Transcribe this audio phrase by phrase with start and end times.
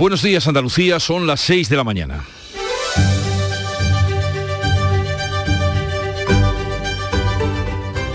[0.00, 2.24] Buenos días Andalucía, son las 6 de la mañana.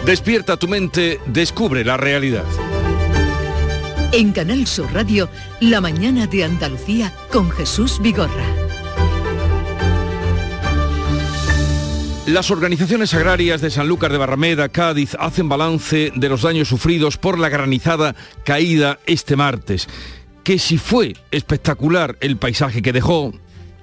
[0.04, 2.44] Despierta tu mente, descubre la realidad.
[4.14, 5.30] En Canal Sur Radio,
[5.60, 8.48] La mañana de Andalucía con Jesús Vigorra.
[12.26, 17.38] Las organizaciones agrarias de Sanlúcar de Barrameda, Cádiz, hacen balance de los daños sufridos por
[17.38, 19.88] la granizada caída este martes.
[20.46, 23.34] Que si fue espectacular el paisaje que dejó,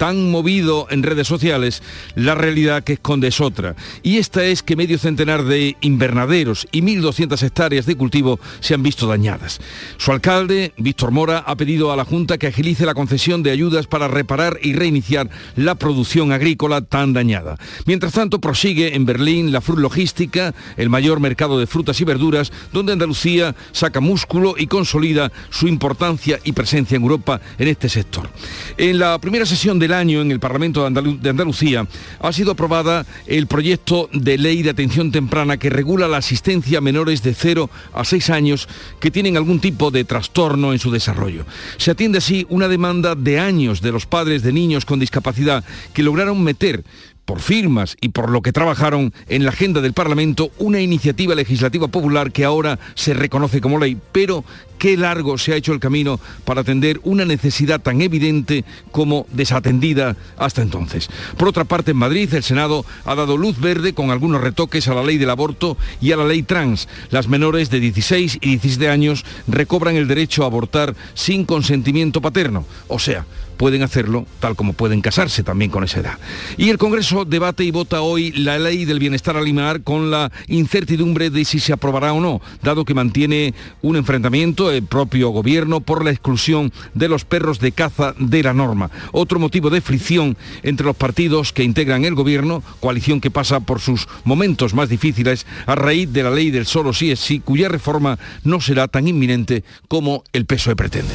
[0.03, 1.81] tan movido en redes sociales,
[2.17, 3.77] la realidad que esconde es otra.
[4.03, 8.83] Y esta es que medio centenar de invernaderos y 1.200 hectáreas de cultivo se han
[8.83, 9.61] visto dañadas.
[9.99, 13.87] Su alcalde, Víctor Mora, ha pedido a la Junta que agilice la concesión de ayudas
[13.87, 17.57] para reparar y reiniciar la producción agrícola tan dañada.
[17.87, 22.51] Mientras tanto, prosigue en Berlín la Fruit Logística, el mayor mercado de frutas y verduras,
[22.73, 28.29] donde Andalucía saca músculo y consolida su importancia y presencia en Europa en este sector.
[28.77, 31.87] En la primera sesión del año en el Parlamento de, Andalucía
[32.21, 36.81] ha sido aprobada el proyecto de ley de atención temprana que regula la asistencia a
[36.81, 38.69] menores de 0 a 6 años
[39.01, 41.45] que tienen algún tipo de trastorno en su desarrollo.
[41.77, 46.03] Se atiende así una demanda de años de los padres de niños con discapacidad que
[46.03, 46.85] lograron meter
[47.25, 51.89] por firmas y por lo que trabajaron en la agenda del Parlamento una iniciativa legislativa
[51.89, 54.45] popular que ahora se reconoce como ley, pero
[54.79, 60.17] qué largo se ha hecho el camino para atender una necesidad tan evidente como desatendida
[60.37, 61.09] hasta entonces.
[61.39, 64.95] Por otra parte, en Madrid el Senado ha dado luz verde con algunos retoques a
[64.95, 66.89] la ley del aborto y a la ley trans.
[67.11, 72.65] Las menores de 16 y 17 años recobran el derecho a abortar sin consentimiento paterno,
[72.89, 73.25] o sea,
[73.63, 76.19] pueden hacerlo tal como pueden casarse también con esa edad.
[76.57, 81.31] Y el Congreso debate y vota hoy la ley del bienestar animal con la incertidumbre
[81.31, 86.05] de si se aprobará o no, dado que mantiene un enfrentamiento el propio gobierno por
[86.05, 88.91] la exclusión de los perros de caza de la norma.
[89.13, 93.79] Otro motivo de fricción entre los partidos que integran el gobierno, coalición que pasa por
[93.79, 97.69] sus momentos más difíciles a raíz de la ley del solo sí es sí, cuya
[97.69, 101.15] reforma no será tan inminente como el PSOE pretende.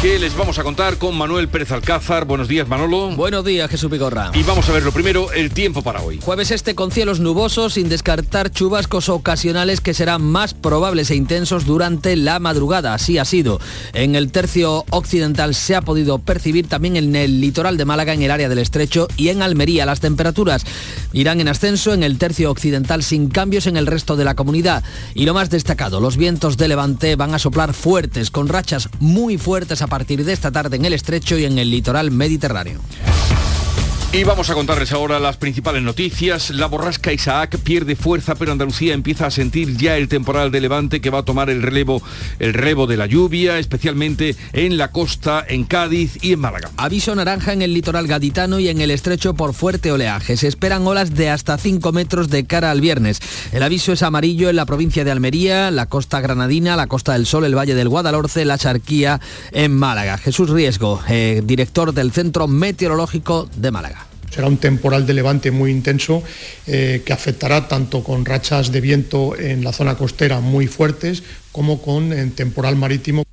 [0.00, 2.24] que les vamos a contar con Manuel Pérez Alcázar.
[2.24, 3.10] Buenos días, Manolo.
[3.16, 4.30] Buenos días, Jesús Pigorra.
[4.32, 6.18] Y vamos a ver lo primero, el tiempo para hoy.
[6.22, 11.66] Jueves este con cielos nubosos, sin descartar chubascos ocasionales que serán más probables e intensos
[11.66, 12.94] durante la madrugada.
[12.94, 13.60] Así ha sido.
[13.92, 18.22] En el tercio occidental se ha podido percibir también en el litoral de Málaga, en
[18.22, 19.84] el área del estrecho y en Almería.
[19.84, 20.64] Las temperaturas
[21.12, 24.82] irán en ascenso en el tercio occidental sin cambios en el resto de la comunidad.
[25.14, 29.36] Y lo más destacado, los vientos de levante van a soplar fuertes, con rachas muy
[29.36, 32.80] fuertes a partir de esta tarde en el estrecho y en el litoral mediterráneo.
[34.12, 36.50] Y vamos a contarles ahora las principales noticias.
[36.50, 41.00] La borrasca Isaac pierde fuerza, pero Andalucía empieza a sentir ya el temporal de levante
[41.00, 42.02] que va a tomar el relevo,
[42.40, 46.72] el relevo de la lluvia, especialmente en la costa, en Cádiz y en Málaga.
[46.76, 50.36] Aviso naranja en el litoral gaditano y en el estrecho por fuerte oleaje.
[50.36, 53.20] Se esperan olas de hasta 5 metros de cara al viernes.
[53.52, 57.26] El aviso es amarillo en la provincia de Almería, la costa granadina, la costa del
[57.26, 59.20] Sol, el Valle del Guadalhorce, la Charquía
[59.52, 60.18] en Málaga.
[60.18, 63.99] Jesús Riesgo, eh, director del Centro Meteorológico de Málaga.
[64.30, 66.22] Será un temporal de levante muy intenso
[66.66, 71.82] eh, que afectará tanto con rachas de viento en la zona costera muy fuertes como
[71.82, 73.24] con temporal marítimo.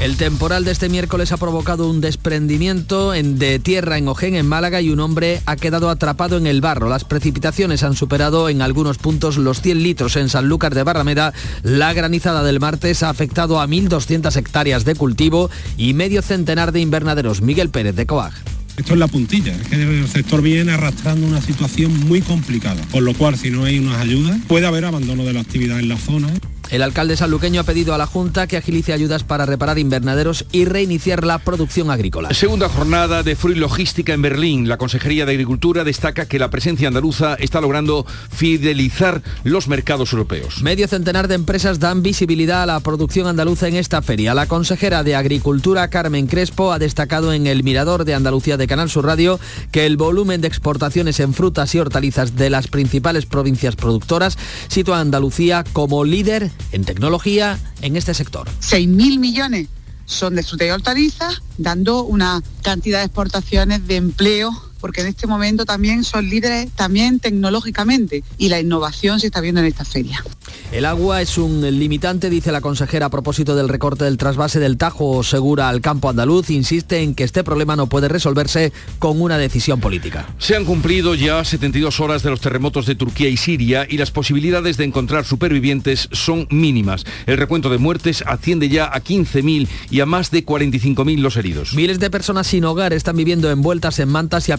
[0.00, 4.80] El temporal de este miércoles ha provocado un desprendimiento de tierra en Ojén, en Málaga,
[4.80, 6.88] y un hombre ha quedado atrapado en el barro.
[6.88, 11.34] Las precipitaciones han superado en algunos puntos los 100 litros en Sanlúcar de Barrameda.
[11.62, 16.80] La granizada del martes ha afectado a 1.200 hectáreas de cultivo y medio centenar de
[16.80, 17.42] invernaderos.
[17.42, 18.59] Miguel Pérez de Coag.
[18.80, 23.02] Esto es la puntilla, es que el sector viene arrastrando una situación muy complicada, por
[23.02, 25.98] lo cual si no hay unas ayudas puede haber abandono de la actividad en la
[25.98, 26.28] zona.
[26.70, 30.66] El alcalde sanluqueño ha pedido a la Junta que agilice ayudas para reparar invernaderos y
[30.66, 32.32] reiniciar la producción agrícola.
[32.32, 34.68] Segunda jornada de Fruit Logística en Berlín.
[34.68, 40.62] La Consejería de Agricultura destaca que la presencia andaluza está logrando fidelizar los mercados europeos.
[40.62, 44.32] Medio centenar de empresas dan visibilidad a la producción andaluza en esta feria.
[44.34, 48.90] La consejera de Agricultura, Carmen Crespo, ha destacado en el Mirador de Andalucía de Canal
[48.90, 49.40] Sur Radio
[49.72, 54.38] que el volumen de exportaciones en frutas y hortalizas de las principales provincias productoras
[54.68, 58.48] sitúa a Andalucía como líder en tecnología en este sector.
[58.60, 59.68] 6.000 millones
[60.06, 65.26] son de fruta y hortalizas, dando una cantidad de exportaciones de empleo porque en este
[65.26, 70.24] momento también son líderes también tecnológicamente y la innovación se está viendo en esta feria.
[70.72, 74.76] El agua es un limitante, dice la consejera a propósito del recorte del trasvase del
[74.76, 76.50] Tajo Segura al campo andaluz.
[76.50, 80.28] Insiste en que este problema no puede resolverse con una decisión política.
[80.38, 84.10] Se han cumplido ya 72 horas de los terremotos de Turquía y Siria y las
[84.10, 87.04] posibilidades de encontrar supervivientes son mínimas.
[87.26, 91.74] El recuento de muertes asciende ya a 15.000 y a más de 45.000 los heridos.
[91.74, 94.52] Miles de personas sin hogar están viviendo envueltas en mantas y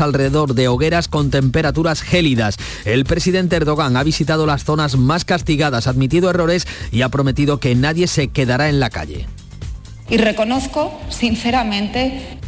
[0.00, 2.56] alrededor de hogueras con temperaturas gélidas.
[2.84, 7.60] El presidente Erdogan ha visitado las zonas más castigadas ha admitido errores y ha prometido
[7.60, 9.26] que nadie se quedará en la calle.
[10.08, 12.38] Y reconozco sinceramente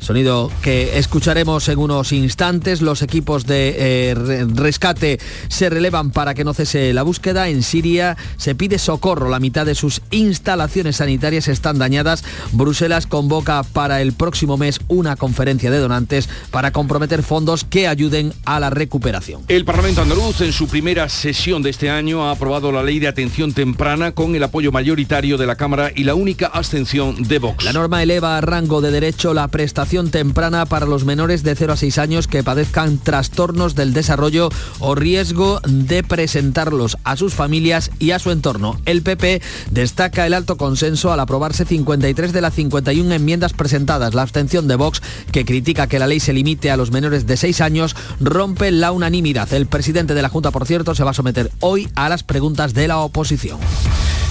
[0.00, 2.80] Sonido que escucharemos en unos instantes.
[2.80, 7.48] Los equipos de eh, rescate se relevan para que no cese la búsqueda.
[7.48, 9.28] En Siria se pide socorro.
[9.28, 12.24] La mitad de sus instalaciones sanitarias están dañadas.
[12.52, 18.32] Bruselas convoca para el próximo mes una conferencia de donantes para comprometer fondos que ayuden
[18.46, 19.42] a la recuperación.
[19.48, 23.08] El Parlamento andaluz en su primera sesión de este año ha aprobado la ley de
[23.08, 27.64] atención temprana con el apoyo mayoritario de la Cámara y la única abstención de Vox.
[27.64, 31.72] La norma eleva a rango de derecho la prestación temprana para los menores de 0
[31.72, 34.48] a 6 años que padezcan trastornos del desarrollo
[34.78, 38.80] o riesgo de presentarlos a sus familias y a su entorno.
[38.84, 39.42] El PP
[39.72, 44.14] destaca el alto consenso al aprobarse 53 de las 51 enmiendas presentadas.
[44.14, 45.02] La abstención de Vox,
[45.32, 48.92] que critica que la ley se limite a los menores de 6 años, rompe la
[48.92, 49.52] unanimidad.
[49.52, 52.74] El presidente de la Junta, por cierto, se va a someter hoy a las preguntas
[52.74, 53.58] de la oposición.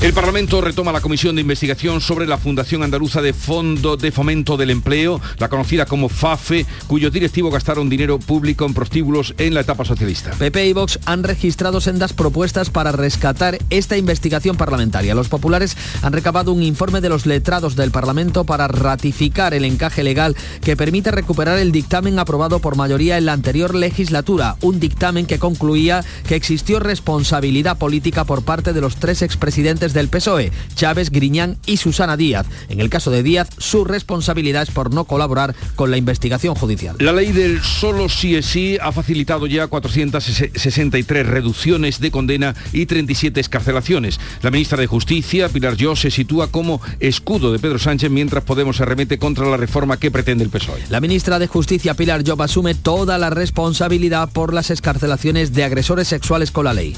[0.02, 4.56] El Parlamento retoma la comisión de investigación sobre la Fundación Andaluza de Fondo de Fomento
[4.56, 5.20] del Empleo,
[5.50, 10.32] conocida como FAFE, cuyos directivos gastaron dinero público en prostíbulos en la etapa socialista.
[10.32, 15.16] PP y Vox han registrado sendas propuestas para rescatar esta investigación parlamentaria.
[15.16, 20.04] Los populares han recabado un informe de los letrados del Parlamento para ratificar el encaje
[20.04, 25.26] legal que permite recuperar el dictamen aprobado por mayoría en la anterior legislatura, un dictamen
[25.26, 31.10] que concluía que existió responsabilidad política por parte de los tres expresidentes del PSOE, Chávez,
[31.10, 32.46] Griñán y Susana Díaz.
[32.70, 35.39] En el caso de Díaz, su responsabilidad es por no colaborar
[35.76, 36.96] con la investigación judicial.
[37.00, 42.86] La ley del solo sí es sí ha facilitado ya 463 reducciones de condena y
[42.86, 44.20] 37 escarcelaciones.
[44.42, 48.78] La ministra de Justicia, Pilar Yo, se sitúa como escudo de Pedro Sánchez mientras Podemos
[48.78, 50.84] se remete contra la reforma que pretende el PSOE.
[50.90, 56.08] La ministra de Justicia, Pilar Job, asume toda la responsabilidad por las escarcelaciones de agresores
[56.08, 56.96] sexuales con la ley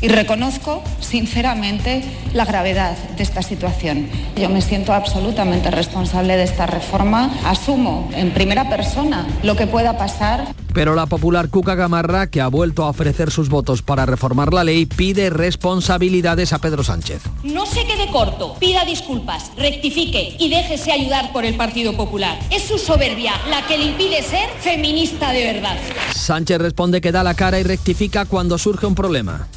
[0.00, 2.02] y reconozco sinceramente
[2.34, 4.08] la gravedad de esta situación.
[4.36, 9.96] Yo me siento absolutamente responsable de esta reforma, asumo en primera persona lo que pueda
[9.98, 10.54] pasar.
[10.74, 14.62] Pero la popular Cuca Gamarra, que ha vuelto a ofrecer sus votos para reformar la
[14.62, 17.22] ley, pide responsabilidades a Pedro Sánchez.
[17.44, 22.38] No se quede corto, pida disculpas, rectifique y déjese ayudar por el Partido Popular.
[22.50, 25.78] Es su soberbia la que le impide ser feminista de verdad.
[26.14, 29.48] Sánchez responde que da la cara y rectifica cuando surge un problema.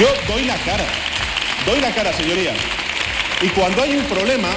[0.00, 0.86] Yo doy la cara,
[1.66, 2.54] doy la cara, señoría.
[3.42, 4.48] Y cuando hay un problema,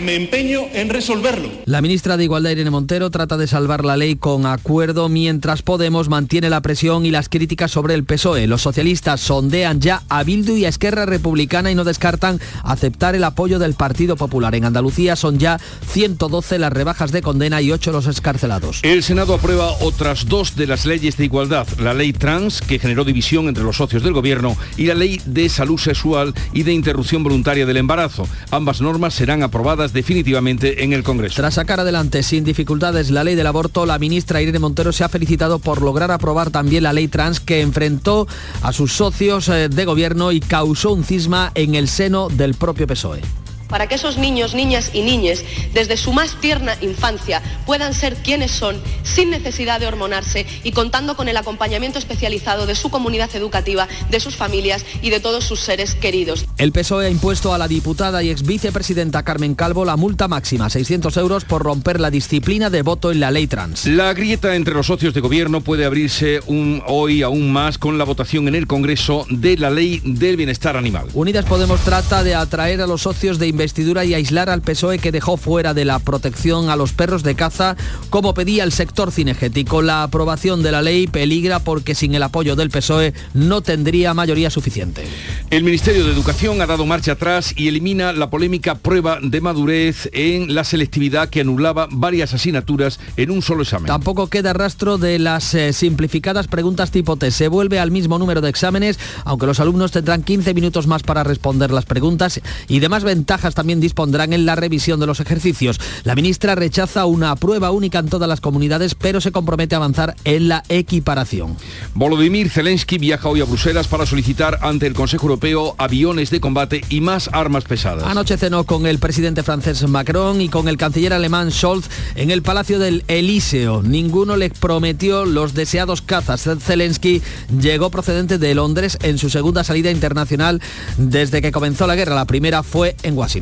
[0.00, 1.48] me empeño en resolverlo.
[1.64, 6.08] La ministra de Igualdad Irene Montero trata de salvar la ley con acuerdo mientras Podemos
[6.08, 8.46] mantiene la presión y las críticas sobre el PSOE.
[8.46, 13.24] Los socialistas sondean ya a Bildu y a Esquerra Republicana y no descartan aceptar el
[13.24, 14.54] apoyo del Partido Popular.
[14.54, 15.58] En Andalucía son ya
[15.88, 18.80] 112 las rebajas de condena y 8 los escarcelados.
[18.82, 23.04] El Senado aprueba otras dos de las leyes de igualdad, la ley trans, que generó
[23.04, 27.22] división entre los socios del gobierno, y la ley de salud sexual y de interrupción
[27.22, 28.28] voluntaria del embarazo.
[28.50, 31.36] Ambas normas serán aprobadas definitivamente en el Congreso.
[31.36, 35.08] Tras sacar adelante sin dificultades la ley del aborto, la ministra Irene Montero se ha
[35.08, 38.26] felicitado por lograr aprobar también la ley trans que enfrentó
[38.62, 42.86] a sus socios eh, de gobierno y causó un cisma en el seno del propio
[42.86, 48.16] PSOE para que esos niños, niñas y niñes, desde su más tierna infancia, puedan ser
[48.16, 53.34] quienes son, sin necesidad de hormonarse y contando con el acompañamiento especializado de su comunidad
[53.34, 56.44] educativa, de sus familias y de todos sus seres queridos.
[56.58, 60.70] El PSOE ha impuesto a la diputada y ex vicepresidenta Carmen Calvo la multa máxima,
[60.70, 63.86] 600 euros, por romper la disciplina de voto en la ley trans.
[63.86, 68.04] La grieta entre los socios de gobierno puede abrirse un, hoy aún más con la
[68.04, 71.06] votación en el Congreso de la ley del bienestar animal.
[71.14, 75.12] Unidas Podemos trata de atraer a los socios de investidura y aislar al PSOE que
[75.12, 77.74] dejó fuera de la protección a los perros de caza
[78.10, 79.80] como pedía el sector cinegético.
[79.80, 84.50] La aprobación de la ley peligra porque sin el apoyo del PSOE no tendría mayoría
[84.50, 85.04] suficiente.
[85.50, 90.10] El Ministerio de Educación ha dado marcha atrás y elimina la polémica prueba de madurez
[90.12, 93.86] en la selectividad que anulaba varias asignaturas en un solo examen.
[93.86, 97.30] Tampoco queda rastro de las eh, simplificadas preguntas tipo T.
[97.30, 101.24] Se vuelve al mismo número de exámenes, aunque los alumnos tendrán 15 minutos más para
[101.24, 105.80] responder las preguntas y demás ventajas bajas también dispondrán en la revisión de los ejercicios.
[106.04, 110.16] La ministra rechaza una prueba única en todas las comunidades, pero se compromete a avanzar
[110.24, 111.56] en la equiparación.
[111.94, 116.82] Volodymyr Zelensky viaja hoy a Bruselas para solicitar ante el Consejo Europeo aviones de combate
[116.88, 118.04] y más armas pesadas.
[118.04, 122.42] Anoche cenó con el presidente francés Macron y con el canciller alemán Scholz en el
[122.42, 123.82] Palacio del Elíseo.
[123.82, 126.48] Ninguno le prometió los deseados cazas.
[126.60, 127.22] Zelensky
[127.60, 130.60] llegó procedente de Londres en su segunda salida internacional
[130.96, 132.14] desde que comenzó la guerra.
[132.14, 133.35] La primera fue en Washington.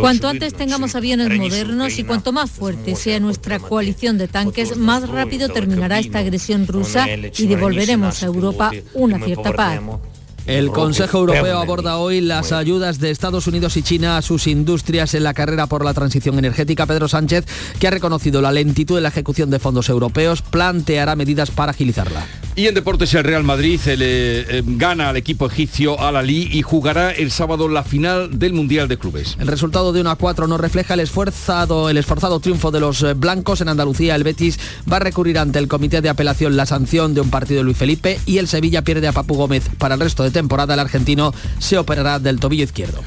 [0.00, 5.08] Cuanto antes tengamos aviones modernos y cuanto más fuerte sea nuestra coalición de tanques, más
[5.08, 9.80] rápido terminará esta agresión rusa y devolveremos a Europa una cierta paz.
[10.46, 15.14] El Consejo Europeo aborda hoy las ayudas de Estados Unidos y China a sus industrias
[15.14, 16.86] en la carrera por la transición energética.
[16.86, 17.44] Pedro Sánchez,
[17.80, 22.24] que ha reconocido la lentitud en la ejecución de fondos europeos, planteará medidas para agilizarla.
[22.54, 26.62] Y en deportes el Real Madrid eh, eh, gana al equipo egipcio Al Ali y
[26.62, 29.36] jugará el sábado la final del Mundial de Clubes.
[29.38, 33.02] El resultado de 1 a 4 no refleja el esforzado, el esforzado triunfo de los
[33.02, 34.14] eh, blancos en Andalucía.
[34.14, 34.58] El Betis
[34.90, 37.76] va a recurrir ante el comité de apelación la sanción de un partido de Luis
[37.76, 40.74] Felipe y el Sevilla pierde a Papu Gómez para el resto de temporada.
[40.74, 43.02] El argentino se operará del tobillo izquierdo.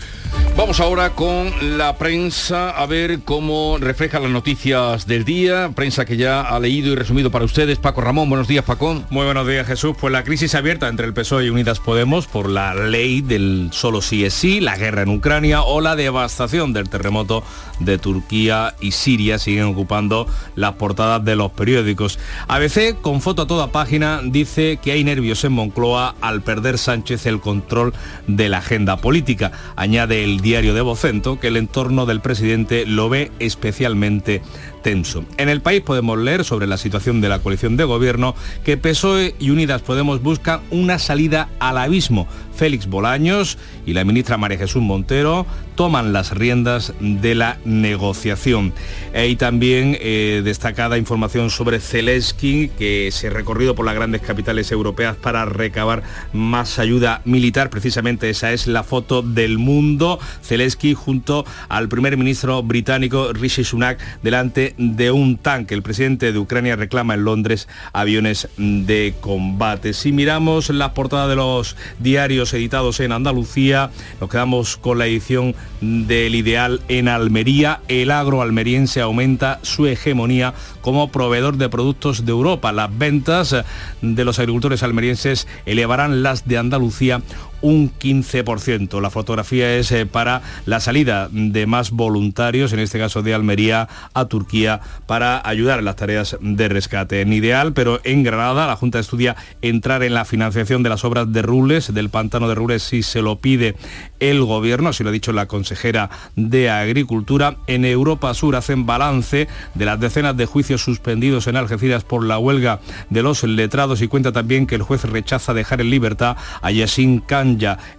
[0.60, 6.18] Vamos ahora con la prensa a ver cómo refleja las noticias del día, prensa que
[6.18, 7.80] ya ha leído y resumido para ustedes.
[7.80, 9.02] Paco Ramón, buenos días Paco.
[9.10, 9.96] Muy buenos días Jesús.
[9.98, 14.02] Pues la crisis abierta entre el PSOE y Unidas Podemos por la ley del solo
[14.02, 17.44] sí es sí, la guerra en Ucrania o la devastación del terremoto
[17.80, 22.20] de Turquía y Siria siguen ocupando las portadas de los periódicos.
[22.50, 27.26] ABC, con foto a toda página, dice que hay nervios en Moncloa al perder Sánchez
[27.26, 27.94] el control
[28.28, 29.52] de la agenda política.
[29.78, 34.42] Añade el diario de Vocento que el entorno del presidente lo ve especialmente
[34.84, 38.34] En el país podemos leer sobre la situación de la coalición de gobierno
[38.64, 42.28] que PSOE y Unidas Podemos buscan una salida al abismo.
[42.56, 45.46] Félix Bolaños y la ministra María Jesús Montero
[45.76, 48.74] toman las riendas de la negociación.
[49.16, 54.74] Hay también eh, destacada información sobre Zelensky, que se ha recorrido por las grandes capitales
[54.74, 57.70] europeas para recabar más ayuda militar.
[57.70, 60.20] Precisamente esa es la foto del mundo.
[60.44, 65.74] Zelensky junto al primer ministro británico Rishi Sunak delante de un tanque.
[65.74, 69.94] El presidente de Ucrania reclama en Londres aviones de combate.
[69.94, 75.56] Si miramos la portada de los diarios editados en Andalucía, nos quedamos con la edición
[75.82, 77.82] del Ideal en Almería.
[77.88, 82.72] El agro almeriense aumenta su hegemonía como proveedor de productos de Europa.
[82.72, 83.56] Las ventas
[84.02, 87.22] de los agricultores almerienses elevarán las de Andalucía
[87.62, 89.02] un 15%.
[89.02, 93.88] La fotografía es eh, para la salida de más voluntarios, en este caso de Almería
[94.14, 97.22] a Turquía, para ayudar en las tareas de rescate.
[97.22, 101.32] En ideal, pero en Granada, la Junta estudia entrar en la financiación de las obras
[101.32, 103.76] de Rules, del pantano de Rules, si se lo pide
[104.20, 107.58] el gobierno, así lo ha dicho la consejera de Agricultura.
[107.68, 112.38] En Europa Sur hacen balance de las decenas de juicios suspendidos en Algeciras por la
[112.38, 116.72] huelga de los letrados y cuenta también que el juez rechaza dejar en libertad a
[116.72, 117.49] Yassin Khan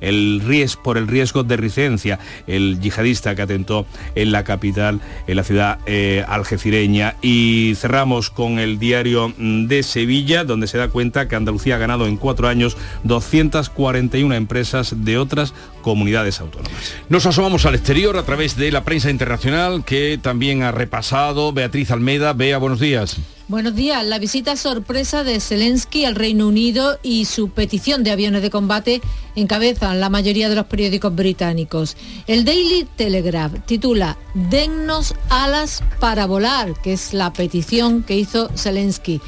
[0.01, 5.37] el riesgo, por el riesgo de residencia, el yihadista que atentó en la capital, en
[5.37, 7.17] la ciudad eh, algecireña.
[7.23, 12.07] Y cerramos con el diario de Sevilla, donde se da cuenta que Andalucía ha ganado
[12.07, 16.95] en cuatro años 241 empresas de otras comunidades autónomas.
[17.09, 21.91] Nos asomamos al exterior a través de la prensa internacional que también ha repasado Beatriz
[21.91, 22.33] Almeda.
[22.33, 23.17] Bea, buenos días.
[23.51, 24.07] Buenos días.
[24.07, 29.01] La visita sorpresa de Zelensky al Reino Unido y su petición de aviones de combate
[29.35, 31.97] encabezan la mayoría de los periódicos británicos.
[32.29, 39.21] El Daily Telegraph titula Dennos alas para volar, que es la petición que hizo Zelensky.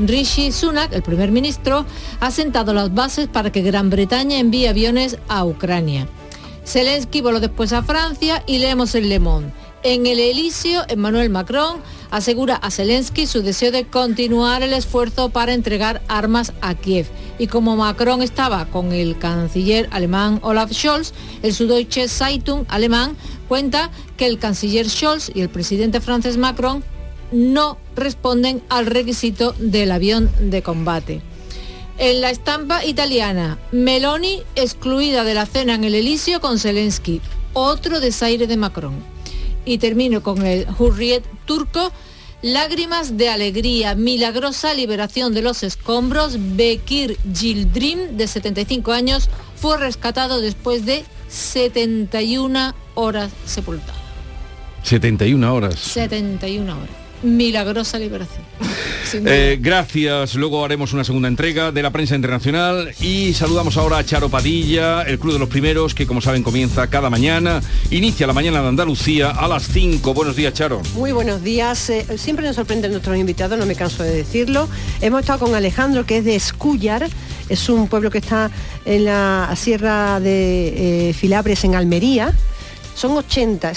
[0.00, 1.86] Rishi Sunak, el primer ministro,
[2.18, 6.07] ha sentado las bases para que Gran Bretaña envíe aviones a Ucrania.
[6.68, 9.50] Zelensky voló después a Francia y leemos el Le Monde.
[9.82, 15.54] En el Elíseo, Emmanuel Macron asegura a Zelensky su deseo de continuar el esfuerzo para
[15.54, 17.06] entregar armas a Kiev.
[17.38, 23.16] Y como Macron estaba con el canciller alemán Olaf Scholz, el Süddeutsche Zeitung alemán
[23.48, 26.84] cuenta que el canciller Scholz y el presidente francés Macron
[27.32, 31.22] no responden al requisito del avión de combate.
[32.00, 37.20] En la estampa italiana, Meloni excluida de la cena en el Elíseo con Zelensky,
[37.54, 38.94] otro desaire de Macron.
[39.64, 41.90] Y termino con el Hurriyet turco.
[42.40, 46.36] Lágrimas de alegría, milagrosa liberación de los escombros.
[46.54, 53.98] Bekir Gildrim, de 75 años, fue rescatado después de 71 horas sepultado.
[54.84, 55.74] 71 horas.
[55.80, 57.07] 71 horas.
[57.22, 58.42] Milagrosa liberación.
[59.24, 64.04] Eh, gracias, luego haremos una segunda entrega de la prensa internacional y saludamos ahora a
[64.04, 68.34] Charo Padilla, el Club de los Primeros, que como saben comienza cada mañana, inicia la
[68.34, 70.12] mañana de Andalucía a las 5.
[70.12, 70.82] Buenos días, Charo.
[70.94, 74.68] Muy buenos días, eh, siempre nos sorprenden nuestros invitados, no me canso de decirlo.
[75.00, 77.08] Hemos estado con Alejandro, que es de Escúllar,
[77.48, 78.50] es un pueblo que está
[78.84, 82.34] en la sierra de eh, Filabres, en Almería
[82.98, 83.72] son 80.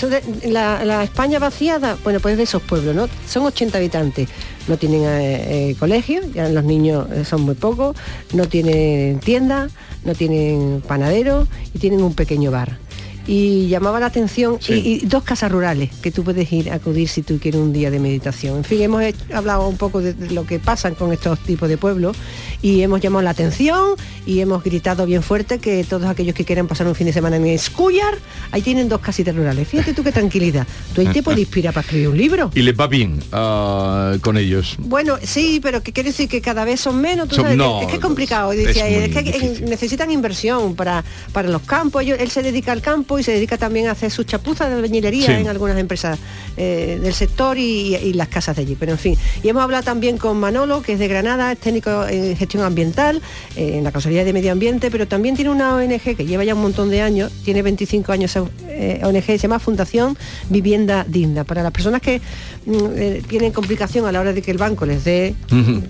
[0.46, 3.08] la, España vaciada, bueno, pues de esos pueblos, ¿no?
[3.28, 4.28] Son 80 habitantes.
[4.68, 7.96] No tienen eh, eh, colegio, ya los niños eh, son muy pocos,
[8.34, 9.70] no tienen tienda,
[10.06, 12.80] no tienen panadero y tienen un pequeño bar
[13.28, 17.22] y llamaba la atención y, dos casas rurales que tú puedes ir a acudir si
[17.22, 18.58] tú quieres un día de meditación.
[18.58, 22.18] En fin, hemos hablado un poco de, lo que pasan con estos tipos de pueblos
[22.62, 26.68] y hemos llamado la atención y hemos gritado bien fuerte que todos aquellos que quieran
[26.68, 28.18] pasar un fin de semana en Escuyar,
[28.51, 29.68] ahí tienen dos casitas rurales.
[29.68, 30.66] Fíjate tú qué tranquilidad.
[30.94, 32.51] Tú ahí te puedes inspirar para escribir un libro.
[32.54, 34.75] Y les va bien ah, con ellos.
[34.80, 36.30] Bueno, sí, pero ¿qué quiere decir?
[36.30, 37.28] Que cada vez son menos.
[37.32, 38.51] es que es complicado.
[38.51, 42.04] Es, que necesitan inversión para, para los campos.
[42.04, 45.39] él se dedica al campo y se dedica también a hacer sus chapuzas de albañilería
[45.39, 46.18] en algunas empresas
[46.58, 48.75] eh, del sector y, las casas de allí.
[48.80, 52.06] Pero en fin, y hemos hablado también con Manolo, que es de Granada, es técnico
[52.08, 53.22] en gestión ambiental,
[53.56, 56.53] eh, en la Consejería de Medio Ambiente, pero también tiene una ONG que lleva ya
[56.53, 58.36] un montón de años, tiene 25 años
[58.68, 60.18] eh, ONG, se llama Fundación
[60.50, 61.46] Vivienda Digna.
[61.46, 62.22] Para las personas que
[62.65, 65.36] mm, tienen complicación a la hora de que el banco les dé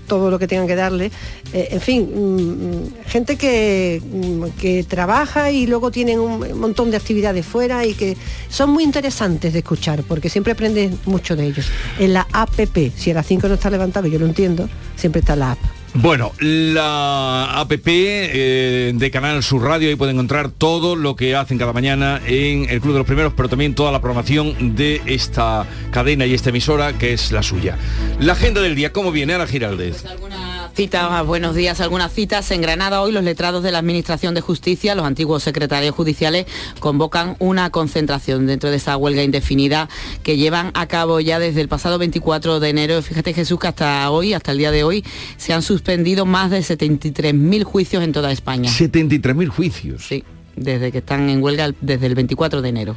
[0.06, 1.10] todo lo que tengan que darle,
[1.52, 7.11] en fin, mm, gente que, mm, que trabaja y luego tienen un montón de actividades
[7.12, 8.16] de fuera y que
[8.48, 11.66] son muy interesantes de escuchar porque siempre aprendes mucho de ellos.
[11.98, 15.36] En la APP, si a las 5 no está levantado, yo lo entiendo, siempre está
[15.36, 15.58] la app.
[15.94, 21.58] Bueno, la APP eh, de Canal Sur Radio, ahí pueden encontrar todo lo que hacen
[21.58, 25.66] cada mañana en el Club de los Primeros, pero también toda la programación de esta
[25.90, 27.76] cadena y esta emisora que es la suya.
[28.20, 30.02] La agenda del día, ¿cómo viene Ana Giraldez?
[30.02, 30.32] Pues
[30.74, 32.50] citas, buenos días, algunas citas.
[32.50, 36.46] En Granada hoy los letrados de la Administración de Justicia, los antiguos secretarios judiciales,
[36.78, 39.88] convocan una concentración dentro de esa huelga indefinida
[40.22, 43.02] que llevan a cabo ya desde el pasado 24 de enero.
[43.02, 45.04] Fíjate Jesús que hasta hoy, hasta el día de hoy,
[45.36, 48.70] se han suspendido más de 73.000 juicios en toda España.
[48.70, 50.06] 73.000 juicios.
[50.06, 50.24] Sí,
[50.56, 52.96] desde que están en huelga desde el 24 de enero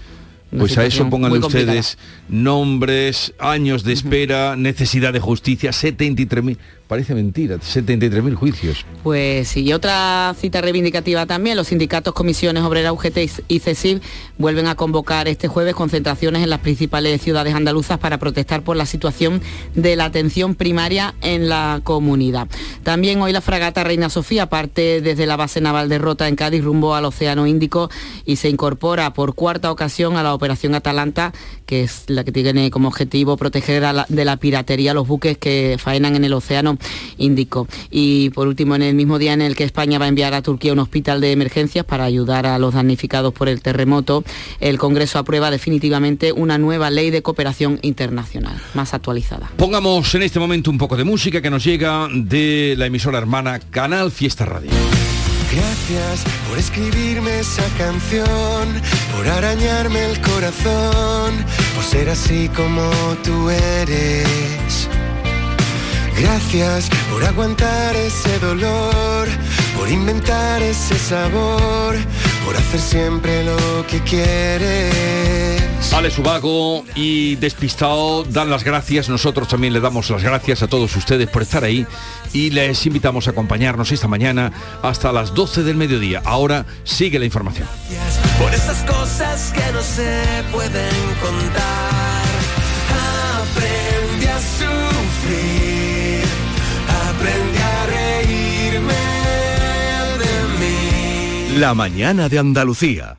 [0.58, 1.98] pues a eso pónganle ustedes
[2.29, 6.58] nombres, años de espera, necesidad de justicia, 73.000.
[6.88, 8.86] Parece mentira, 73.000 juicios.
[9.01, 14.01] Pues sí, y otra cita reivindicativa también, los sindicatos Comisiones Obreras UGT y CESIB
[14.38, 18.86] vuelven a convocar este jueves concentraciones en las principales ciudades andaluzas para protestar por la
[18.86, 19.42] situación
[19.74, 22.48] de la atención primaria en la comunidad.
[22.83, 26.64] También hoy la fragata Reina Sofía parte desde la base naval de Rota en Cádiz
[26.64, 27.90] rumbo al Océano Índico
[28.25, 31.33] y se incorpora por cuarta ocasión a la operación Atalanta,
[31.66, 36.16] que es la que tiene como objetivo proteger de la piratería los buques que faenan
[36.16, 36.78] en el océano
[37.18, 37.68] indicó.
[37.90, 40.42] Y por último, en el mismo día en el que España va a enviar a
[40.42, 44.24] Turquía un hospital de emergencias para ayudar a los damnificados por el terremoto,
[44.60, 49.51] el Congreso aprueba definitivamente una nueva ley de cooperación internacional, más actualizada.
[49.58, 53.60] Pongamos en este momento un poco de música que nos llega de la emisora hermana
[53.60, 54.72] Canal Fiesta Radio.
[55.55, 58.81] Gracias por escribirme esa canción,
[59.15, 61.33] por arañarme el corazón,
[61.74, 62.89] por ser así como
[63.24, 64.89] tú eres.
[66.20, 69.27] Gracias por aguantar ese dolor,
[69.77, 71.96] por inventar ese sabor,
[72.46, 75.54] por hacer siempre lo que quieres.
[75.94, 80.96] Ale Subago y Despistado dan las gracias, nosotros también le damos las gracias a todos
[80.96, 81.85] ustedes por estar ahí
[82.33, 86.22] y les invitamos a acompañarnos esta mañana hasta las 12 del mediodía.
[86.25, 87.68] Ahora sigue la información.
[88.40, 92.24] Por esas cosas que no se pueden contar,
[93.53, 95.85] aprendí a sufrir.
[101.57, 103.18] La mañana de Andalucía.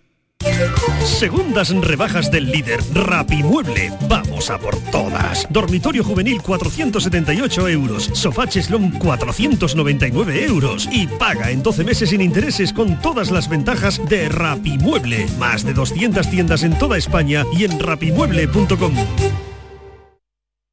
[1.05, 3.91] Segundas rebajas del líder Rapimueble.
[4.09, 5.47] Vamos a por todas.
[5.51, 8.11] Dormitorio juvenil 478 euros.
[8.13, 10.89] Sofá cheslón 499 euros.
[10.93, 15.27] Y paga en 12 meses sin intereses con todas las ventajas de Rapimueble.
[15.39, 18.95] Más de 200 tiendas en toda España y en rapimueble.com.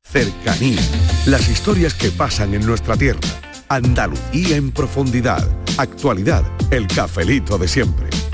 [0.04, 0.82] Cercanía.
[1.26, 3.22] Las historias que pasan en nuestra tierra.
[3.70, 5.48] Andalucía en profundidad.
[5.78, 6.44] Actualidad.
[6.70, 8.13] El cafelito de siempre.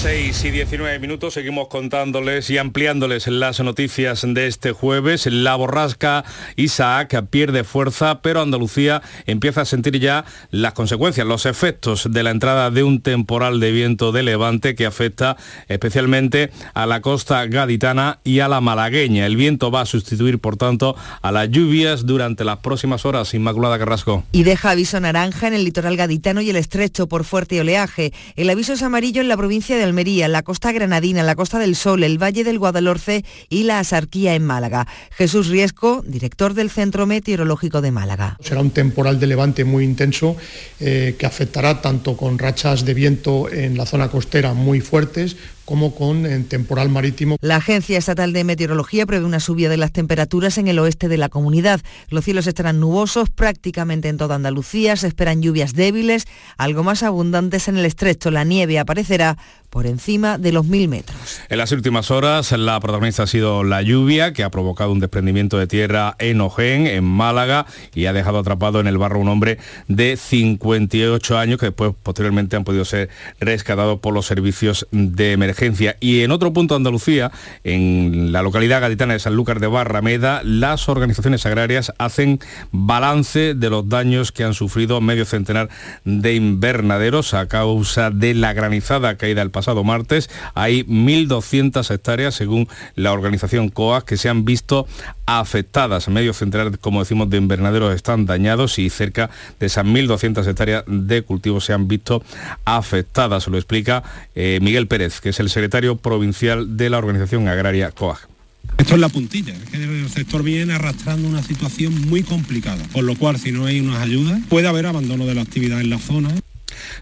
[0.00, 5.26] 6 y 19 minutos seguimos contándoles y ampliándoles las noticias de este jueves.
[5.26, 6.24] La borrasca
[6.56, 12.30] Isaac pierde fuerza, pero Andalucía empieza a sentir ya las consecuencias, los efectos de la
[12.30, 15.36] entrada de un temporal de viento de levante que afecta
[15.68, 19.26] especialmente a la costa gaditana y a la malagueña.
[19.26, 23.34] El viento va a sustituir, por tanto, a las lluvias durante las próximas horas.
[23.34, 24.24] Inmaculada Carrasco.
[24.32, 28.14] Y deja aviso naranja en el litoral gaditano y el estrecho por fuerte oleaje.
[28.36, 31.74] El aviso es amarillo en la provincia de Almería, la costa granadina, la costa del
[31.74, 34.86] Sol, el Valle del Guadalhorce y la Asarquía en Málaga.
[35.10, 38.36] Jesús Riesco, director del Centro Meteorológico de Málaga.
[38.40, 40.36] Será un temporal de levante muy intenso
[40.78, 45.36] eh, que afectará tanto con rachas de viento en la zona costera muy fuertes
[45.70, 47.36] como con temporal marítimo.
[47.40, 51.16] La Agencia Estatal de Meteorología prevé una subida de las temperaturas en el oeste de
[51.16, 51.80] la comunidad.
[52.08, 56.24] Los cielos estarán nubosos prácticamente en toda Andalucía, se esperan lluvias débiles,
[56.58, 58.32] algo más abundantes en el estrecho.
[58.32, 59.38] La nieve aparecerá
[59.70, 61.19] por encima de los mil metros.
[61.48, 65.58] En las últimas horas la protagonista ha sido la lluvia que ha provocado un desprendimiento
[65.58, 69.58] de tierra en Ojén, en Málaga, y ha dejado atrapado en el barro un hombre
[69.88, 73.08] de 58 años que después posteriormente han podido ser
[73.40, 75.96] rescatados por los servicios de emergencia.
[76.00, 77.30] Y en otro punto de Andalucía,
[77.64, 82.40] en la localidad gaditana de Sanlúcar de Barrameda, las organizaciones agrarias hacen
[82.72, 85.68] balance de los daños que han sufrido medio centenar
[86.04, 90.30] de invernaderos a causa de la granizada caída del pasado martes.
[90.54, 90.84] Hay
[91.28, 94.86] 1.200 hectáreas, según la organización COAS, que se han visto
[95.26, 96.08] afectadas.
[96.08, 101.22] Medio centenar, como decimos, de invernaderos están dañados y cerca de esas 1.200 hectáreas de
[101.22, 102.22] cultivo se han visto
[102.64, 103.46] afectadas.
[103.48, 104.02] Lo explica
[104.34, 108.30] eh, Miguel Pérez, que es el secretario provincial de la organización agraria COAG.
[108.78, 113.04] Esto es la puntilla, es que el sector viene arrastrando una situación muy complicada, por
[113.04, 115.98] lo cual si no hay unas ayudas puede haber abandono de la actividad en la
[115.98, 116.30] zona.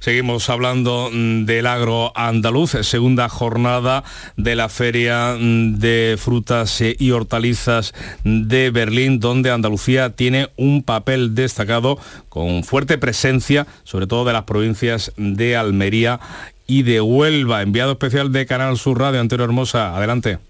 [0.01, 4.05] Seguimos hablando mm, del agro andaluz, segunda jornada
[4.37, 11.35] de la Feria mm, de Frutas y Hortalizas de Berlín, donde Andalucía tiene un papel
[11.35, 16.21] destacado con fuerte presencia, sobre todo de las provincias de Almería
[16.67, 17.62] y de Huelva.
[17.62, 19.97] Enviado especial de Canal Sur Radio, Antero Hermosa.
[19.97, 20.48] Adelante.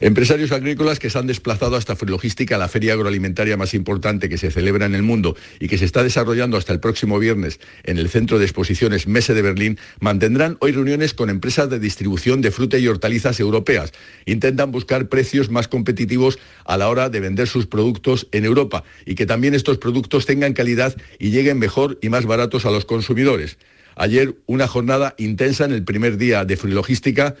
[0.00, 4.50] Empresarios agrícolas que se han desplazado hasta Frilogística, la feria agroalimentaria más importante que se
[4.50, 8.08] celebra en el mundo y que se está desarrollando hasta el próximo viernes en el
[8.08, 12.76] Centro de Exposiciones Mese de Berlín, mantendrán hoy reuniones con empresas de distribución de fruta
[12.76, 13.92] y hortalizas europeas.
[14.26, 19.14] Intentan buscar precios más competitivos a la hora de vender sus productos en Europa y
[19.14, 23.58] que también estos productos tengan calidad y lleguen mejor y más baratos a los consumidores.
[23.94, 27.36] Ayer una jornada intensa en el primer día de Frilogística.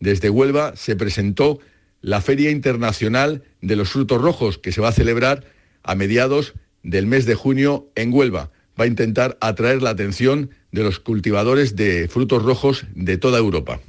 [0.00, 1.58] Desde Huelva se presentó
[2.00, 5.44] la Feria Internacional de los Frutos Rojos, que se va a celebrar
[5.82, 8.50] a mediados del mes de junio en Huelva.
[8.78, 13.80] Va a intentar atraer la atención de los cultivadores de frutos rojos de toda Europa.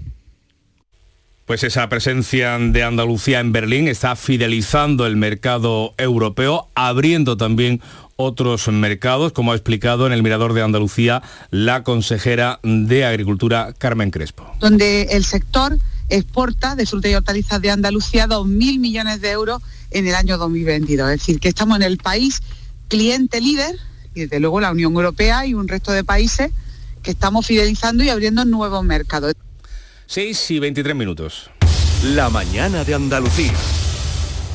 [1.46, 7.82] Pues esa presencia de Andalucía en Berlín está fidelizando el mercado europeo, abriendo también
[8.18, 14.12] otros mercados, como ha explicado en el Mirador de Andalucía la consejera de Agricultura, Carmen
[14.12, 14.46] Crespo.
[14.60, 20.08] Donde el sector exporta de frutas y hortalizas de Andalucía 2.000 millones de euros en
[20.08, 21.10] el año 2022.
[21.12, 22.42] Es decir, que estamos en el país
[22.88, 23.78] cliente líder
[24.14, 26.52] y desde luego la Unión Europea y un resto de países
[27.04, 29.34] que estamos fidelizando y abriendo nuevos mercados.
[30.08, 31.52] 6 y 23 minutos.
[32.04, 33.54] La mañana de Andalucía.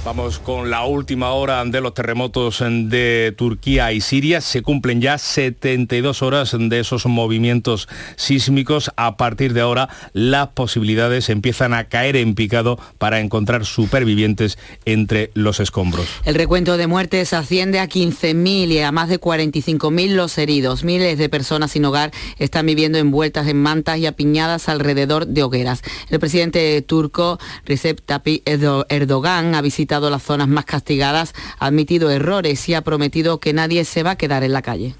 [0.05, 4.43] Vamos con la última hora de los terremotos de Turquía y Siria.
[4.43, 8.91] Se cumplen ya 72 horas de esos movimientos sísmicos.
[8.97, 15.31] A partir de ahora las posibilidades empiezan a caer en picado para encontrar supervivientes entre
[15.33, 16.07] los escombros.
[16.27, 20.85] El recuento de muertes asciende a 15.000 y a más de 45.000 los heridos.
[20.85, 25.81] Miles de personas sin hogar están viviendo envueltas en mantas y apiñadas alrededor de hogueras.
[26.11, 28.47] El presidente turco Recep Tayyip
[28.91, 33.85] Erdogan ha visitado las zonas más castigadas, ha admitido errores y ha prometido que nadie
[33.85, 34.95] se va a quedar en la calle.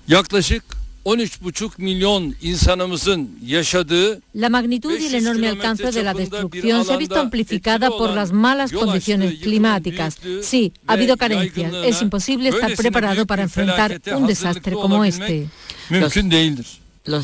[4.33, 8.33] La magnitud y el enorme alcance de la destrucción se ha visto amplificada por las
[8.33, 10.17] malas condiciones climáticas.
[10.43, 11.73] Sí, ha habido carencias.
[11.85, 15.49] Es imposible estar preparado para enfrentar un desastre como este
[15.91, 16.17] los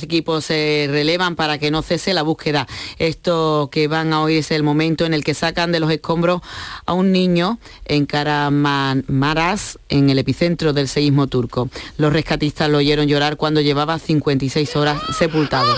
[0.03, 2.67] equipos se relevan para que no cese la búsqueda.
[2.99, 6.43] Esto que van a oír es el momento en el que sacan de los escombros
[6.87, 11.69] a un niño en Karamaras, en el epicentro del seísmo turco.
[11.97, 15.75] Los rescatistas lo oyeron llorar cuando llevaba 56 horas sepultado.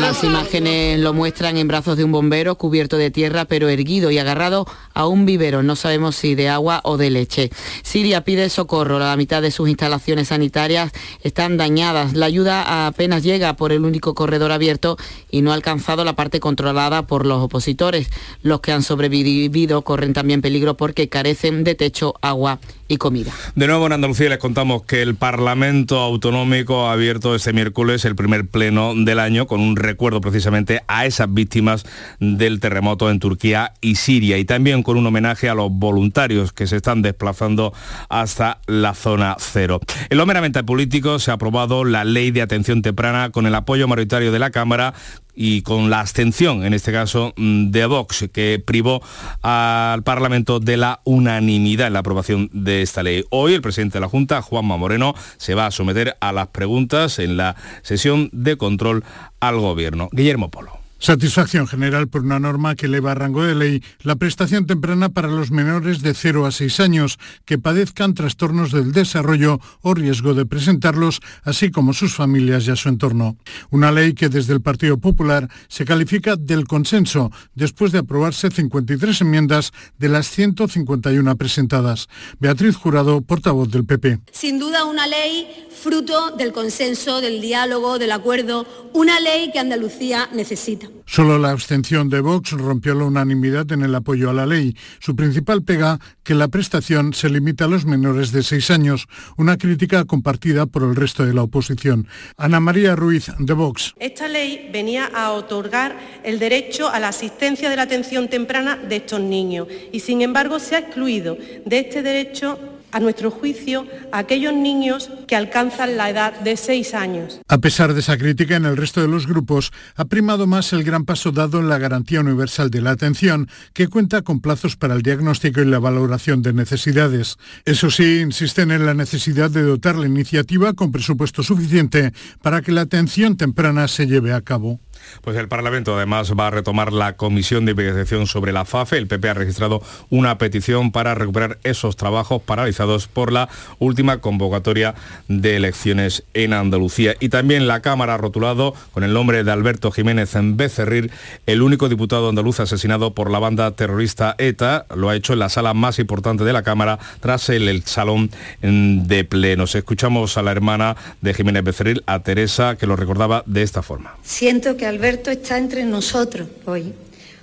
[0.00, 4.18] Las imágenes lo muestran en brazos de un bombero cubierto de tierra pero erguido y
[4.18, 7.50] agarrado a un vivero, no sabemos si de agua o de leche.
[7.82, 12.14] Siria pide socorro, la mitad de sus instalaciones sanitarias están dañadas.
[12.14, 14.96] La ayuda apenas llega por el único corredor abierto
[15.30, 18.08] y no ha alcanzado la parte controlada por los opositores.
[18.42, 22.60] Los que han sobrevivido corren también peligro porque carecen de techo, agua
[22.96, 23.32] comida.
[23.54, 28.16] De nuevo en Andalucía les contamos que el Parlamento Autonómico ha abierto este miércoles el
[28.16, 31.84] primer pleno del año con un recuerdo precisamente a esas víctimas
[32.20, 36.66] del terremoto en Turquía y Siria y también con un homenaje a los voluntarios que
[36.66, 37.72] se están desplazando
[38.08, 39.80] hasta la zona cero.
[40.10, 43.88] En lo meramente político se ha aprobado la ley de atención temprana con el apoyo
[43.88, 44.94] mayoritario de la Cámara
[45.34, 49.02] y con la abstención, en este caso, mm, de Vox, que privó
[49.42, 53.24] al Parlamento de la unanimidad en la aprobación de esta ley.
[53.30, 57.18] Hoy el presidente de la Junta, Juanma Moreno, se va a someter a las preguntas
[57.18, 59.04] en la sesión de control
[59.40, 60.08] al Gobierno.
[60.12, 60.83] Guillermo Polo.
[61.04, 65.28] Satisfacción general por una norma que eleva a rango de ley la prestación temprana para
[65.28, 70.46] los menores de 0 a 6 años que padezcan trastornos del desarrollo o riesgo de
[70.46, 73.36] presentarlos, así como sus familias y a su entorno.
[73.68, 79.20] Una ley que desde el Partido Popular se califica del consenso después de aprobarse 53
[79.20, 82.08] enmiendas de las 151 presentadas.
[82.40, 84.20] Beatriz Jurado, portavoz del PP.
[84.32, 90.30] Sin duda una ley fruto del consenso, del diálogo, del acuerdo, una ley que Andalucía
[90.32, 90.93] necesita.
[91.06, 94.76] Solo la abstención de Vox rompió la unanimidad en el apoyo a la ley.
[95.00, 99.58] Su principal pega, que la prestación se limita a los menores de seis años, una
[99.58, 102.08] crítica compartida por el resto de la oposición.
[102.36, 103.94] Ana María Ruiz, de Vox.
[104.00, 108.96] Esta ley venía a otorgar el derecho a la asistencia de la atención temprana de
[108.96, 114.18] estos niños y, sin embargo, se ha excluido de este derecho a nuestro juicio, a
[114.18, 117.40] aquellos niños que alcanzan la edad de seis años.
[117.48, 120.84] A pesar de esa crítica, en el resto de los grupos ha primado más el
[120.84, 124.94] gran paso dado en la garantía universal de la atención, que cuenta con plazos para
[124.94, 127.36] el diagnóstico y la valoración de necesidades.
[127.64, 132.70] Eso sí, insisten en la necesidad de dotar la iniciativa con presupuesto suficiente para que
[132.70, 134.78] la atención temprana se lleve a cabo.
[135.22, 138.98] Pues el Parlamento además va a retomar la comisión de investigación sobre la FAFE.
[138.98, 144.94] El PP ha registrado una petición para recuperar esos trabajos paralizados por la última convocatoria
[145.28, 147.14] de elecciones en Andalucía.
[147.20, 151.10] Y también la Cámara ha rotulado con el nombre de Alberto Jiménez en Becerril,
[151.46, 154.86] el único diputado andaluz asesinado por la banda terrorista ETA.
[154.94, 158.30] Lo ha hecho en la sala más importante de la Cámara tras el, el salón
[158.60, 159.74] de plenos.
[159.74, 164.16] Escuchamos a la hermana de Jiménez Becerril, a Teresa, que lo recordaba de esta forma.
[164.22, 166.92] Siento que Alberto está entre nosotros hoy,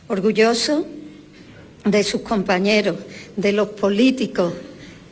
[0.07, 0.87] orgulloso
[1.83, 2.95] de sus compañeros,
[3.35, 4.53] de los políticos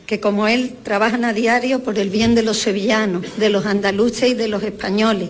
[0.06, 4.30] que como él trabajan a diario por el bien de los sevillanos, de los andaluces
[4.30, 5.28] y de los españoles.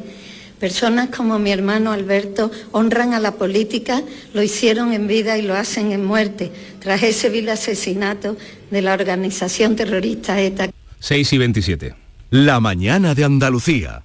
[0.60, 5.56] Personas como mi hermano Alberto honran a la política, lo hicieron en vida y lo
[5.56, 8.36] hacen en muerte, tras ese vil asesinato
[8.70, 10.70] de la organización terrorista ETA.
[11.00, 11.94] 6 y 27.
[12.30, 14.04] La mañana de Andalucía.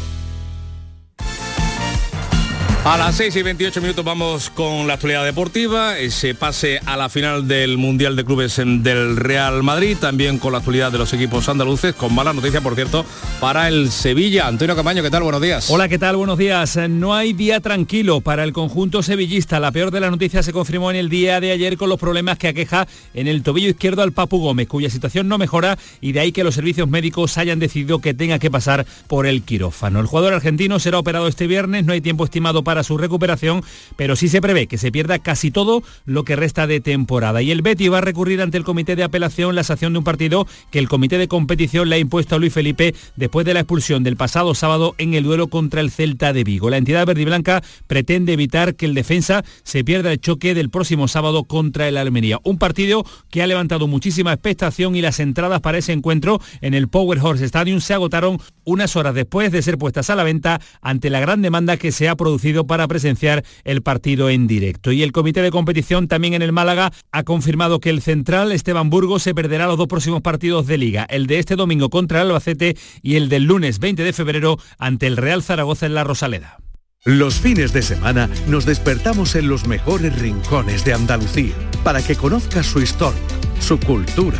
[2.83, 7.09] A las 6 y 28 minutos vamos con la actualidad deportiva, ese pase a la
[7.09, 11.47] final del Mundial de Clubes del Real Madrid, también con la actualidad de los equipos
[11.47, 13.05] andaluces, con mala noticia, por cierto,
[13.39, 14.47] para el Sevilla.
[14.47, 15.21] Antonio Camaño, ¿qué tal?
[15.21, 15.69] Buenos días.
[15.69, 16.15] Hola, ¿qué tal?
[16.15, 16.75] Buenos días.
[16.89, 19.59] No hay día tranquilo para el conjunto sevillista.
[19.59, 22.39] La peor de las noticias se confirmó en el día de ayer con los problemas
[22.39, 26.21] que aqueja en el tobillo izquierdo al Papu Gómez, cuya situación no mejora y de
[26.21, 29.99] ahí que los servicios médicos hayan decidido que tenga que pasar por el quirófano.
[29.99, 33.65] El jugador argentino será operado este viernes, no hay tiempo estimado para para su recuperación,
[33.97, 37.41] pero sí se prevé que se pierda casi todo lo que resta de temporada.
[37.41, 40.05] Y el Betty va a recurrir ante el Comité de Apelación la sanción de un
[40.05, 43.59] partido que el Comité de Competición le ha impuesto a Luis Felipe después de la
[43.59, 46.69] expulsión del pasado sábado en el duelo contra el Celta de Vigo.
[46.69, 50.69] La entidad verde y blanca pretende evitar que el defensa se pierda el choque del
[50.69, 52.39] próximo sábado contra el Almería.
[52.45, 56.87] Un partido que ha levantado muchísima expectación y las entradas para ese encuentro en el
[56.87, 61.09] Power Horse Stadium se agotaron unas horas después de ser puestas a la venta ante
[61.09, 64.91] la gran demanda que se ha producido para presenciar el partido en directo.
[64.91, 68.89] Y el comité de competición también en el Málaga ha confirmado que el central Esteban
[68.89, 72.27] Burgos se perderá los dos próximos partidos de liga, el de este domingo contra el
[72.27, 76.57] Albacete y el del lunes 20 de febrero ante el Real Zaragoza en la Rosaleda.
[77.03, 82.67] Los fines de semana nos despertamos en los mejores rincones de Andalucía para que conozcas
[82.67, 83.19] su historia,
[83.59, 84.39] su cultura,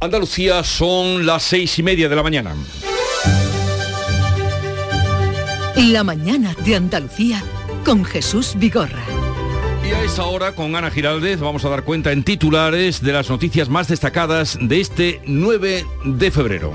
[0.00, 2.54] Andalucía son las seis y media de la mañana.
[5.76, 7.42] La mañana de Andalucía
[7.84, 9.02] con Jesús Vigorra.
[9.84, 13.28] Y a esta hora con Ana Giraldez vamos a dar cuenta en titulares de las
[13.28, 16.72] noticias más destacadas de este 9 de febrero.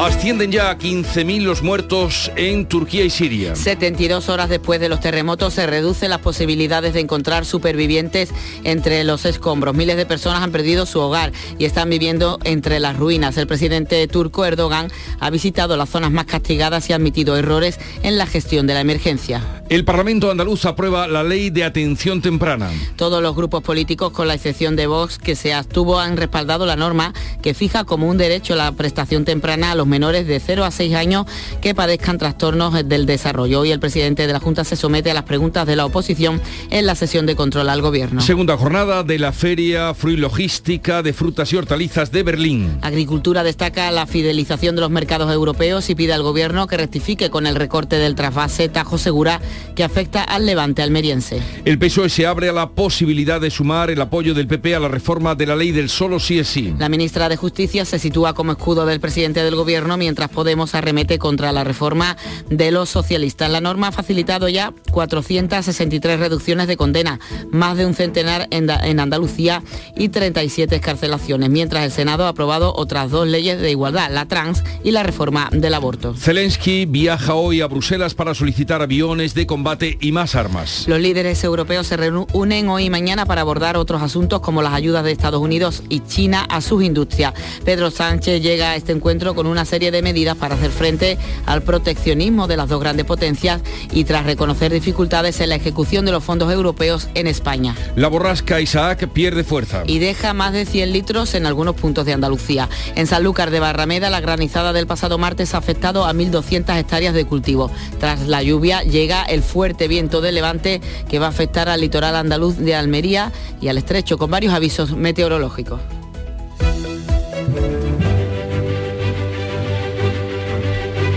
[0.00, 3.54] Ascienden ya a 15.000 los muertos en Turquía y Siria.
[3.54, 8.30] 72 horas después de los terremotos se reducen las posibilidades de encontrar supervivientes
[8.64, 9.74] entre los escombros.
[9.74, 13.36] Miles de personas han perdido su hogar y están viviendo entre las ruinas.
[13.36, 18.16] El presidente turco Erdogan ha visitado las zonas más castigadas y ha admitido errores en
[18.16, 19.59] la gestión de la emergencia.
[19.70, 22.72] El Parlamento andaluz aprueba la ley de atención temprana.
[22.96, 26.74] Todos los grupos políticos, con la excepción de Vox, que se abstuvo, han respaldado la
[26.74, 30.72] norma que fija como un derecho la prestación temprana a los menores de 0 a
[30.72, 31.26] 6 años
[31.60, 33.60] que padezcan trastornos del desarrollo.
[33.60, 36.84] Hoy el presidente de la Junta se somete a las preguntas de la oposición en
[36.84, 38.22] la sesión de control al gobierno.
[38.22, 42.78] Segunda jornada de la Feria Fruilogística de Frutas y Hortalizas de Berlín.
[42.82, 47.46] Agricultura destaca la fidelización de los mercados europeos y pide al gobierno que rectifique con
[47.46, 49.40] el recorte del trasvase Tajo Segura
[49.74, 51.40] que afecta al levante almeriense.
[51.64, 54.88] El PSOE se abre a la posibilidad de sumar el apoyo del PP a la
[54.88, 56.74] reforma de la ley del solo sí es sí.
[56.78, 61.18] La ministra de Justicia se sitúa como escudo del presidente del gobierno mientras Podemos arremete
[61.18, 62.16] contra la reforma
[62.48, 63.50] de los socialistas.
[63.50, 67.20] La norma ha facilitado ya 463 reducciones de condena,
[67.50, 68.70] más de un centenar en,
[69.00, 69.62] Andalucía
[69.96, 74.62] y 37 escarcelaciones, mientras el Senado ha aprobado otras dos leyes de igualdad, la trans
[74.84, 76.14] y la reforma del aborto.
[76.14, 80.84] Zelensky viaja hoy a Bruselas para solicitar aviones de combate y más armas.
[80.86, 85.02] Los líderes europeos se reúnen hoy y mañana para abordar otros asuntos como las ayudas
[85.02, 87.34] de Estados Unidos y China a sus industrias.
[87.64, 91.62] Pedro Sánchez llega a este encuentro con una serie de medidas para hacer frente al
[91.62, 93.60] proteccionismo de las dos grandes potencias
[93.90, 97.74] y tras reconocer dificultades en la ejecución de los fondos europeos en España.
[97.96, 99.82] La borrasca Isaac pierde fuerza.
[99.84, 102.68] Y deja más de 100 litros en algunos puntos de Andalucía.
[102.94, 107.24] En Sanlúcar de Barrameda, la granizada del pasado martes ha afectado a 1.200 hectáreas de
[107.24, 107.68] cultivo.
[107.98, 112.16] Tras la lluvia llega el fuerte viento de levante que va a afectar al litoral
[112.16, 115.80] andaluz de Almería y al estrecho con varios avisos meteorológicos.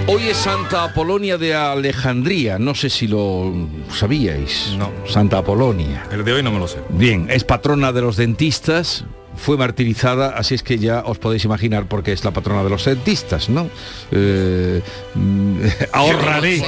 [0.05, 3.51] Hoy es Santa Apolonia de Alejandría, no sé si lo
[3.89, 4.75] sabíais.
[4.77, 4.91] No.
[5.07, 6.03] Santa Apolonia.
[6.12, 6.77] El de hoy no me lo sé.
[6.89, 9.05] Bien, es patrona de los dentistas,
[9.36, 12.69] fue martirizada, así es que ya os podéis imaginar por qué es la patrona de
[12.69, 13.69] los dentistas, ¿no?
[14.12, 14.82] Eh,
[15.15, 15.58] mm,
[15.93, 16.62] ahorraré,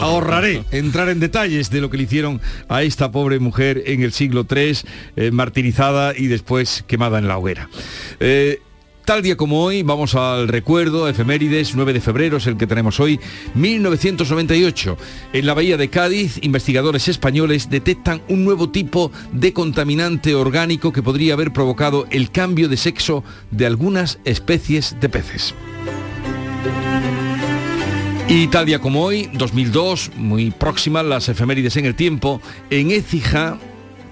[0.00, 4.12] ahorraré entrar en detalles de lo que le hicieron a esta pobre mujer en el
[4.12, 4.78] siglo III,
[5.16, 7.68] eh, martirizada y después quemada en la hoguera.
[8.20, 8.60] Eh,
[9.10, 13.00] Tal día como hoy, vamos al recuerdo, efemérides, 9 de febrero es el que tenemos
[13.00, 13.18] hoy,
[13.56, 14.96] 1998.
[15.32, 21.02] En la bahía de Cádiz, investigadores españoles detectan un nuevo tipo de contaminante orgánico que
[21.02, 25.56] podría haber provocado el cambio de sexo de algunas especies de peces.
[28.28, 33.58] Y tal día como hoy, 2002, muy próxima, las efemérides en el tiempo, en Écija,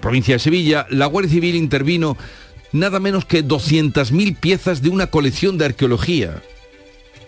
[0.01, 2.17] provincia de Sevilla, la Guardia Civil intervino
[2.71, 6.41] nada menos que 200.000 piezas de una colección de arqueología.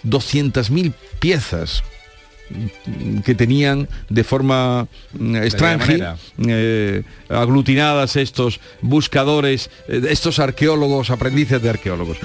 [0.04, 1.84] 200.000 piezas
[3.24, 11.70] que tenían de forma mm, extranjera eh, aglutinadas estos buscadores, eh, estos arqueólogos, aprendices de
[11.70, 12.18] arqueólogos.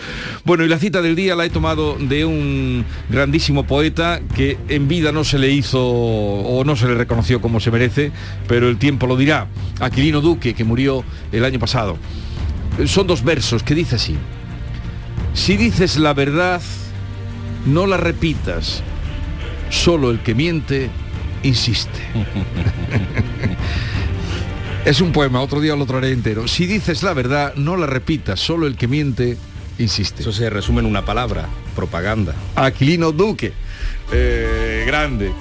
[0.45, 4.89] Bueno, y la cita del día la he tomado de un grandísimo poeta que en
[4.89, 8.11] vida no se le hizo o no se le reconoció como se merece,
[8.49, 9.47] pero el tiempo lo dirá.
[9.81, 11.99] Aquilino Duque, que murió el año pasado
[12.85, 14.17] son dos versos que dice así.
[15.35, 16.61] Si dices la verdad,
[17.67, 18.83] no la repitas.
[19.71, 20.91] Solo el que miente,
[21.43, 22.01] insiste.
[24.85, 26.49] es un poema, otro día lo traeré entero.
[26.49, 28.41] Si dices la verdad, no la repitas.
[28.41, 29.37] Solo el que miente,
[29.79, 30.23] insiste.
[30.23, 32.35] Eso se resume en una palabra, propaganda.
[32.55, 33.53] Aquilino Duque.
[34.13, 35.33] Eh, grande.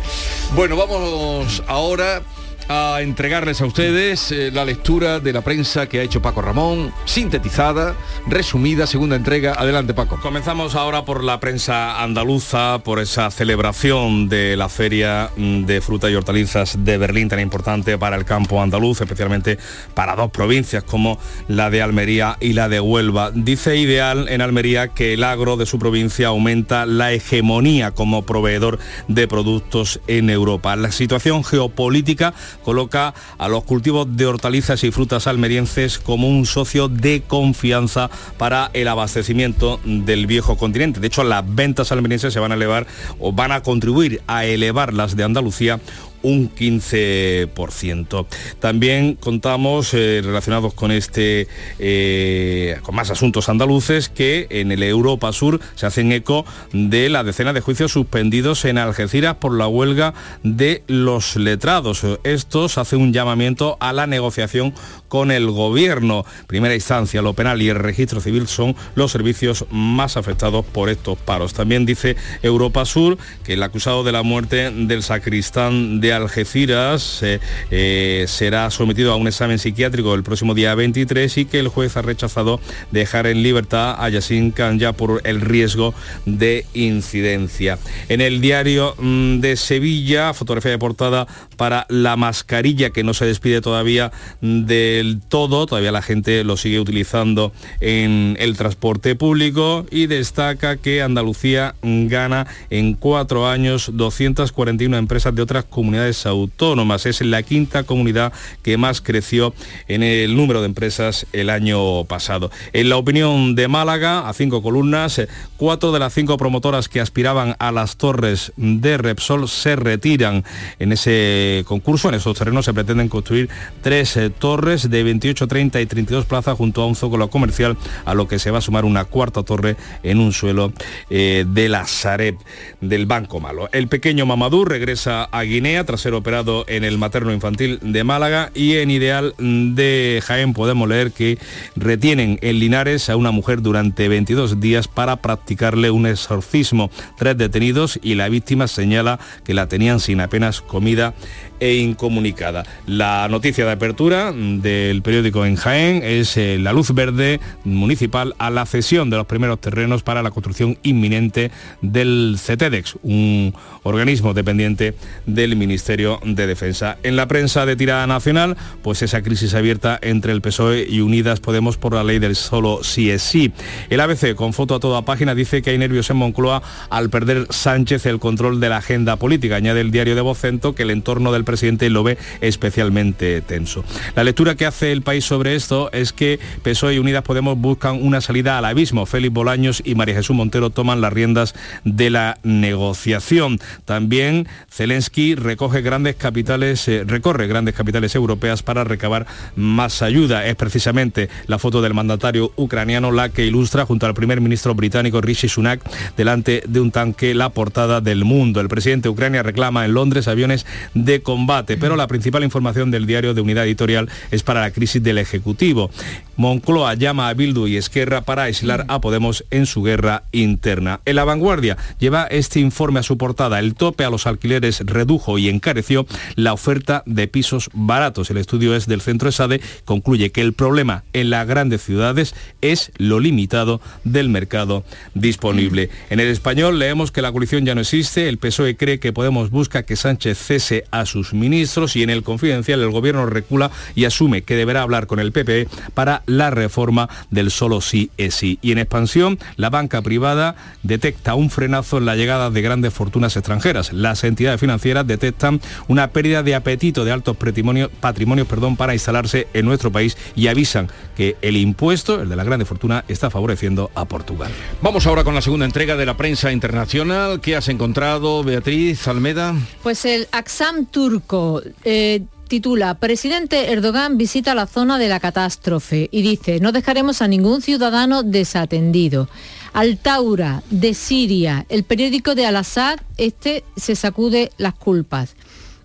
[0.55, 2.21] Bueno, vamos ahora
[2.67, 6.91] a entregarles a ustedes eh, la lectura de la prensa que ha hecho Paco Ramón,
[7.05, 7.95] sintetizada,
[8.27, 9.53] resumida, segunda entrega.
[9.53, 10.19] Adelante, Paco.
[10.19, 16.09] Comenzamos ahora por la prensa andaluza, por esa celebración de la Feria mm, de Fruta
[16.09, 19.59] y Hortalizas de Berlín, tan importante para el campo andaluz, especialmente
[19.93, 23.31] para dos provincias como la de Almería y la de Huelva.
[23.33, 28.79] Dice Ideal en Almería que el agro de su provincia aumenta la hegemonía como proveedor
[29.07, 30.75] de productos en Europa.
[30.75, 32.33] La situación geopolítica
[32.65, 38.71] coloca a los cultivos de hortalizas y frutas almerienses como un socio de confianza para
[38.73, 40.99] el abastecimiento del viejo continente.
[40.99, 42.87] De hecho, las ventas almerienses se van a elevar
[43.19, 45.79] o van a contribuir a elevar las de Andalucía
[46.25, 48.25] un 15%.
[48.59, 51.47] También contamos eh, relacionados con este,
[51.77, 57.23] eh, con más asuntos andaluces, que en el Europa Sur se hacen eco de la
[57.23, 62.01] decena de juicios suspendidos en Algeciras por la huelga de los letrados.
[62.23, 64.73] Estos hacen un llamamiento a la negociación
[65.07, 66.25] con el gobierno.
[66.47, 71.19] Primera instancia, lo penal y el registro civil son los servicios más afectados por estos
[71.19, 71.53] paros.
[71.53, 77.39] También dice Europa Sur que el acusado de la muerte del sacristán de Algeciras eh,
[77.71, 81.97] eh, será sometido a un examen psiquiátrico el próximo día 23 y que el juez
[81.97, 82.59] ha rechazado
[82.91, 85.93] dejar en libertad a Yassin Kanya por el riesgo
[86.25, 87.77] de incidencia.
[88.09, 93.25] En el diario mm, de Sevilla, fotografía de portada para la mascarilla que no se
[93.25, 94.11] despide todavía
[94.41, 97.51] del todo, todavía la gente lo sigue utilizando
[97.81, 105.41] en el transporte público y destaca que Andalucía gana en cuatro años 241 empresas de
[105.41, 107.05] otras comunidades autónomas.
[107.05, 109.53] Es la quinta comunidad que más creció
[109.87, 112.51] en el número de empresas el año pasado.
[112.73, 115.21] En la opinión de Málaga, a cinco columnas,
[115.57, 120.43] cuatro de las cinco promotoras que aspiraban a las torres de Repsol se retiran.
[120.79, 123.49] En ese concurso, en esos terrenos, se pretenden construir
[123.81, 128.13] tres eh, torres de 28, 30 y 32 plazas junto a un zócalo comercial, a
[128.13, 130.71] lo que se va a sumar una cuarta torre en un suelo
[131.09, 132.35] eh, de la Sareb
[132.81, 133.69] del Banco Malo.
[133.71, 138.73] El pequeño Mamadou regresa a Guinea ser operado en el materno infantil de Málaga y
[138.77, 141.37] en Ideal de Jaén podemos leer que
[141.75, 146.89] retienen en Linares a una mujer durante 22 días para practicarle un exorcismo.
[147.17, 151.13] Tres detenidos y la víctima señala que la tenían sin apenas comida
[151.59, 152.63] e incomunicada.
[152.85, 158.49] La noticia de apertura del periódico en Jaén es eh, la luz verde municipal a
[158.49, 161.51] la cesión de los primeros terrenos para la construcción inminente
[161.81, 163.53] del CETEDEX, un
[163.83, 164.95] organismo dependiente
[165.25, 166.97] del Ministerio de Defensa.
[167.03, 171.39] En la prensa de tirada nacional, pues esa crisis abierta entre el PSOE y Unidas
[171.39, 173.51] Podemos por la ley del solo sí es sí.
[173.89, 177.47] El ABC, con foto a toda página, dice que hay nervios en Moncloa al perder
[177.49, 179.55] Sánchez el control de la agenda política.
[179.55, 183.83] Añade el diario de Vocento que el entorno del presidente lo ve especialmente tenso.
[184.15, 188.01] La lectura que hace el país sobre esto es que PSOE y Unidas Podemos buscan
[188.01, 189.05] una salida al abismo.
[189.05, 193.59] Félix Bolaños y María Jesús Montero toman las riendas de la negociación.
[193.85, 199.25] También Zelensky recoge grandes capitales, eh, recorre grandes capitales europeas para recabar
[199.55, 200.45] más ayuda.
[200.45, 205.21] Es precisamente la foto del mandatario ucraniano la que ilustra junto al primer ministro británico
[205.21, 205.81] Rishi Sunak
[206.17, 208.61] delante de un tanque la portada del mundo.
[208.61, 213.05] El presidente de Ucrania reclama en Londres aviones de combate, pero la principal información del
[213.05, 215.91] diario de Unidad Editorial es para la crisis del Ejecutivo.
[216.37, 221.01] Moncloa llama a Bildu y Esquerra para aislar a Podemos en su guerra interna.
[221.03, 223.59] En la vanguardia lleva este informe a su portada.
[223.59, 228.29] El tope a los alquileres redujo y encareció la oferta de pisos baratos.
[228.29, 232.93] El estudio es del Centro ESADE, concluye que el problema en las grandes ciudades es
[232.97, 235.89] lo limitado del mercado disponible.
[236.09, 239.49] En el español leemos que la coalición ya no existe, el PSOE cree que Podemos
[239.49, 244.05] busca que Sánchez cese a sus ministros y en el confidencial el gobierno recula y
[244.05, 248.59] asume que deberá hablar con el PP para la reforma del solo sí es sí.
[248.61, 253.35] Y en expansión, la banca privada detecta un frenazo en la llegada de grandes fortunas
[253.35, 253.93] extranjeras.
[253.93, 259.47] Las entidades financieras detectan una pérdida de apetito de altos patrimonios, patrimonios perdón, para instalarse
[259.53, 263.91] en nuestro país y avisan que el impuesto, el de la grande fortuna, está favoreciendo
[263.95, 264.51] a Portugal.
[264.81, 267.41] Vamos ahora con la segunda entrega de la prensa internacional.
[267.41, 269.55] ¿Qué has encontrado, Beatriz Almeda?
[269.83, 276.21] Pues el Aksam turco eh, titula Presidente Erdogan visita la zona de la catástrofe y
[276.21, 279.29] dice, no dejaremos a ningún ciudadano desatendido.
[279.71, 285.35] Altaura, de Siria, el periódico de Al-Assad, este se sacude las culpas.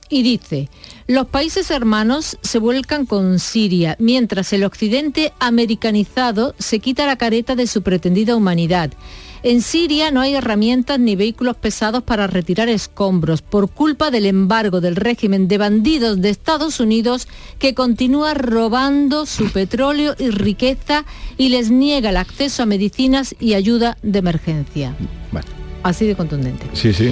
[0.08, 0.68] Y dice,
[1.06, 7.54] los países hermanos se vuelcan con Siria, mientras el occidente americanizado se quita la careta
[7.54, 8.90] de su pretendida humanidad.
[9.42, 14.82] En Siria no hay herramientas ni vehículos pesados para retirar escombros por culpa del embargo
[14.82, 17.26] del régimen de bandidos de Estados Unidos
[17.58, 21.06] que continúa robando su petróleo y riqueza
[21.38, 24.94] y les niega el acceso a medicinas y ayuda de emergencia.
[25.82, 26.66] Así de contundente.
[26.74, 27.10] Sí, sí,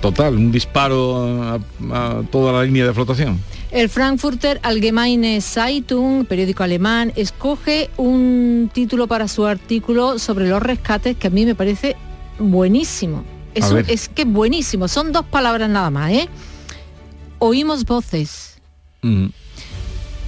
[0.00, 1.58] total, un disparo a,
[1.92, 3.38] a toda la línea de flotación.
[3.70, 11.16] El Frankfurter Allgemeine Zeitung, periódico alemán, escoge un título para su artículo sobre los rescates
[11.16, 11.96] que a mí me parece
[12.38, 13.22] buenísimo.
[13.54, 14.88] Es, un- es que buenísimo.
[14.88, 16.28] Son dos palabras nada más, ¿eh?
[17.38, 18.58] Oímos voces.
[19.02, 19.26] Mm.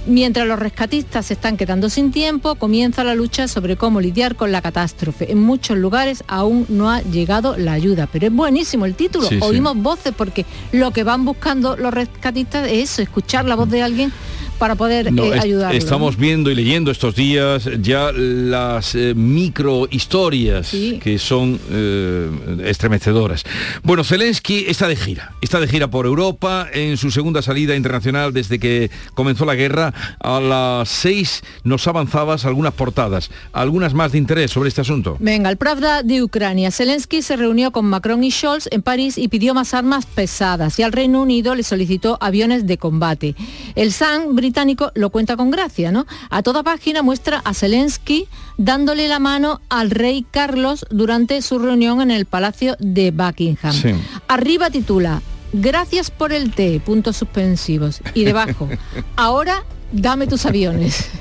[0.05, 4.51] Mientras los rescatistas se están quedando sin tiempo, comienza la lucha sobre cómo lidiar con
[4.51, 5.31] la catástrofe.
[5.31, 9.27] En muchos lugares aún no ha llegado la ayuda, pero es buenísimo el título.
[9.27, 9.41] Sí, sí.
[9.43, 13.83] Oímos voces porque lo que van buscando los rescatistas es eso, escuchar la voz de
[13.83, 14.11] alguien
[14.59, 15.83] para poder No, eh, es- ayudarlos.
[15.83, 20.69] estamos viendo y leyendo estos días ya las eh, micro historias
[21.01, 22.29] que son eh,
[22.65, 23.43] estremecedoras.
[23.83, 28.33] Bueno, Zelensky está de gira, está de gira por Europa en su segunda salida internacional
[28.33, 29.93] desde que comenzó la guerra.
[30.19, 35.17] A las seis nos avanzabas algunas portadas, algunas más de interés sobre este asunto.
[35.19, 36.71] Venga, el Pravda de Ucrania.
[36.71, 40.83] Zelensky se reunió con Macron y Scholz en París y pidió más armas pesadas y
[40.83, 43.35] al Reino Unido le solicitó aviones de combate.
[43.75, 43.93] El
[44.33, 44.48] británico
[44.95, 46.05] lo cuenta con gracia, ¿no?
[46.29, 48.27] A toda página muestra a Zelensky
[48.57, 53.73] dándole la mano al rey Carlos durante su reunión en el Palacio de Buckingham.
[53.73, 53.93] Sí.
[54.27, 55.21] Arriba titula,
[55.53, 58.01] gracias por el té, puntos suspensivos.
[58.13, 58.67] Y debajo,
[59.15, 61.09] ahora dame tus aviones.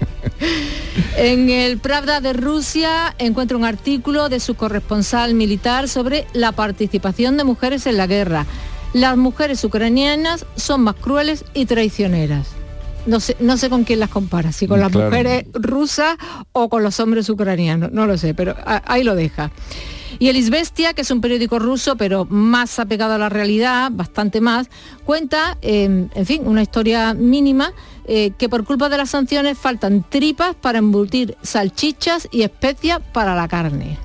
[1.17, 7.37] En el Pravda de Rusia encuentro un artículo de su corresponsal militar sobre la participación
[7.37, 8.47] de mujeres en la guerra.
[8.93, 12.58] Las mujeres ucranianas son más crueles y traicioneras.
[13.09, 15.09] No sé, no sé con quién las compara, si con las Claro.
[15.11, 16.17] mujeres rusas
[16.53, 19.51] o con los hombres ucranianos, no lo sé, pero ahí lo deja.
[20.19, 24.41] Y el Izvestia, que es un periódico ruso, pero más apegado a la realidad, bastante
[24.41, 24.69] más,
[25.07, 27.73] cuenta, eh, en fin, una historia mínima,
[28.07, 33.35] eh, que por culpa de las sanciones faltan tripas para embutir salchichas y especias para
[33.35, 33.99] la carne.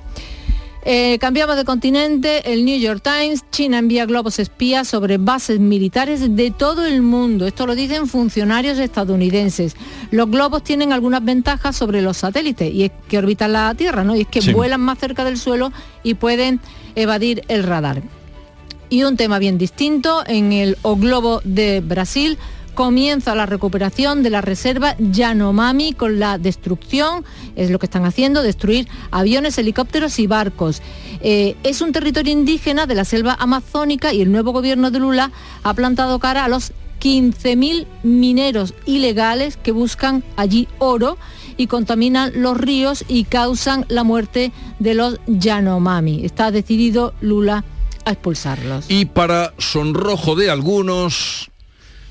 [0.86, 6.36] Eh, cambiamos de continente, el New York Times, China envía globos espías sobre bases militares
[6.36, 7.48] de todo el mundo.
[7.48, 9.78] Esto lo dicen funcionarios estadounidenses.
[10.12, 14.14] Los globos tienen algunas ventajas sobre los satélites y es que orbitan la Tierra, ¿no?
[14.16, 14.52] Y es que Sí.
[14.52, 15.72] vuelan más cerca del suelo
[16.04, 16.60] y pueden
[16.96, 18.02] evadir el radar.
[18.90, 22.38] Y un tema bien distinto, en el O Globo de Brasil
[22.74, 27.24] comienza la recuperación de la reserva Yanomami con la destrucción,
[27.56, 30.82] es lo que están haciendo, destruir aviones, helicópteros y barcos.
[31.22, 35.32] Eh, es un territorio indígena de la selva amazónica y el nuevo gobierno de Lula
[35.64, 41.18] ha plantado cara a los 15.000 mineros ilegales que buscan allí oro
[41.58, 46.26] y contaminan los ríos y causan la muerte de los Yanomami.
[46.26, 47.66] Está decidido Lula
[48.06, 48.86] a expulsarlos.
[48.90, 51.50] Y para sonrojo de algunos,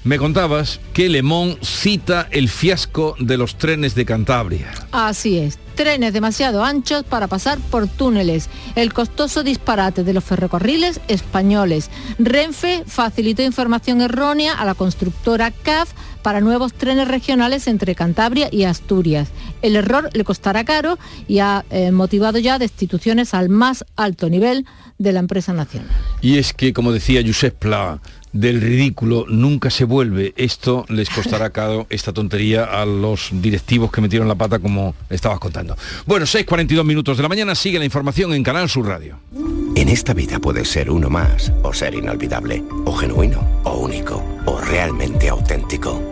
[0.05, 4.71] me contabas que Le Monde cita el fiasco de los trenes de Cantabria.
[4.91, 11.01] Así es, trenes demasiado anchos para pasar por túneles, el costoso disparate de los ferrocarriles
[11.09, 11.91] españoles.
[12.19, 15.93] Renfe facilitó información errónea a la constructora CAF
[16.23, 19.29] para nuevos trenes regionales entre Cantabria y Asturias.
[19.61, 24.67] El error le costará caro y ha eh, motivado ya destituciones al más alto nivel
[24.99, 25.91] de la empresa nacional.
[26.21, 28.01] Y es que, como decía Josep Pla,
[28.33, 30.33] del ridículo nunca se vuelve.
[30.37, 35.39] Esto les costará caro, esta tontería, a los directivos que metieron la pata, como estabas
[35.39, 35.77] contando.
[36.07, 39.19] Bueno, 6.42 minutos de la mañana, sigue la información en Canal Sur Radio.
[39.75, 44.61] En esta vida puedes ser uno más, o ser inolvidable, o genuino, o único, o
[44.61, 46.12] realmente auténtico.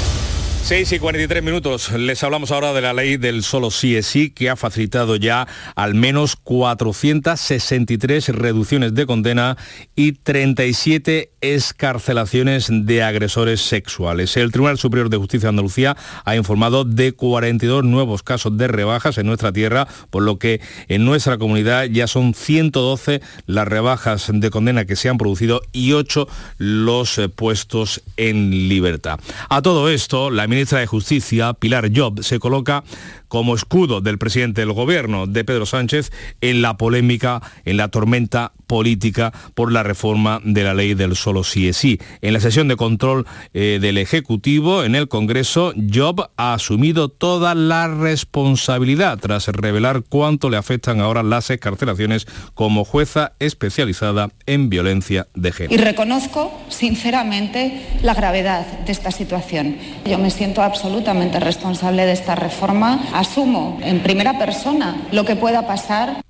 [0.63, 1.91] 6 y 43 minutos.
[1.91, 5.47] Les hablamos ahora de la ley del solo sí es sí, que ha facilitado ya
[5.75, 9.57] al menos 463 reducciones de condena
[9.95, 14.37] y 37 escarcelaciones de agresores sexuales.
[14.37, 19.17] El Tribunal Superior de Justicia de Andalucía ha informado de 42 nuevos casos de rebajas
[19.17, 24.49] en nuestra tierra, por lo que en nuestra comunidad ya son 112 las rebajas de
[24.51, 29.19] condena que se han producido y 8 los eh, puestos en libertad.
[29.49, 32.83] A todo esto, la ministra de Justicia, Pilar Job, se coloca
[33.31, 36.11] como escudo del presidente del gobierno, de Pedro Sánchez,
[36.41, 41.45] en la polémica, en la tormenta política por la reforma de la ley del solo
[41.45, 41.97] sí es sí.
[42.21, 47.55] En la sesión de control eh, del Ejecutivo en el Congreso, Job ha asumido toda
[47.55, 55.27] la responsabilidad tras revelar cuánto le afectan ahora las escarcelaciones como jueza especializada en violencia
[55.35, 55.73] de género.
[55.73, 59.77] Y reconozco sinceramente la gravedad de esta situación.
[60.05, 63.01] Yo me siento absolutamente responsable de esta reforma.
[63.21, 66.23] Asumo en primera persona lo que pueda pasar.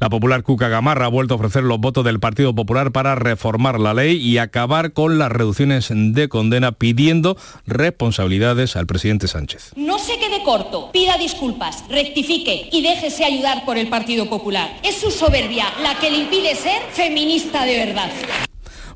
[0.00, 3.80] La popular Cuca Gamarra ha vuelto a ofrecer los votos del Partido Popular para reformar
[3.80, 9.72] la ley y acabar con las reducciones de condena pidiendo responsabilidades al presidente Sánchez.
[9.76, 14.76] No se quede corto, pida disculpas, rectifique y déjese ayudar por el Partido Popular.
[14.82, 18.10] Es su soberbia la que le impide ser feminista de verdad.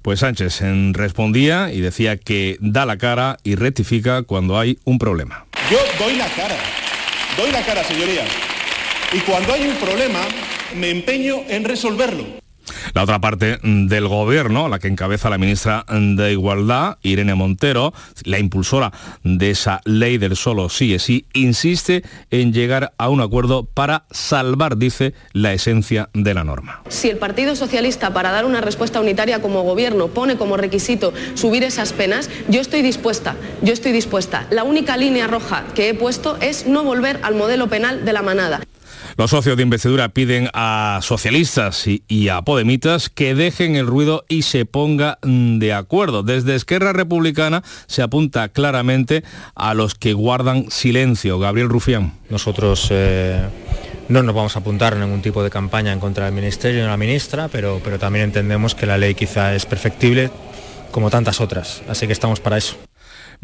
[0.02, 0.60] Pues Sánchez
[0.92, 5.46] respondía y decía que da la cara y rectifica cuando hay un problema.
[5.70, 6.56] Yo doy la cara,
[7.36, 8.28] doy la cara, señorías.
[9.12, 10.20] Y cuando hay un problema,
[10.74, 12.43] me empeño en resolverlo.
[12.94, 17.92] La otra parte del gobierno, la que encabeza la ministra de Igualdad, Irene Montero,
[18.22, 18.92] la impulsora
[19.24, 24.04] de esa ley del solo sí es sí, insiste en llegar a un acuerdo para
[24.12, 26.82] salvar, dice, la esencia de la norma.
[26.88, 31.64] Si el Partido Socialista, para dar una respuesta unitaria como gobierno, pone como requisito subir
[31.64, 34.46] esas penas, yo estoy dispuesta, yo estoy dispuesta.
[34.50, 38.22] La única línea roja que he puesto es no volver al modelo penal de la
[38.22, 38.60] manada.
[39.16, 44.42] Los socios de investidura piden a socialistas y, a podemitas que dejen el ruido y
[44.42, 46.22] se ponga de acuerdo.
[46.22, 49.22] Desde Esquerra Republicana se apunta claramente
[49.54, 51.38] a los que guardan silencio.
[51.38, 52.14] Gabriel Rufián.
[52.30, 52.88] Nosotros...
[52.90, 53.42] Eh,
[54.06, 56.88] no nos vamos a apuntar a ningún tipo de campaña en contra del Ministerio de
[56.88, 60.30] la ministra, pero también entendemos que la ley quizá es perfectible
[60.94, 62.76] como tantas otras, así que estamos para eso.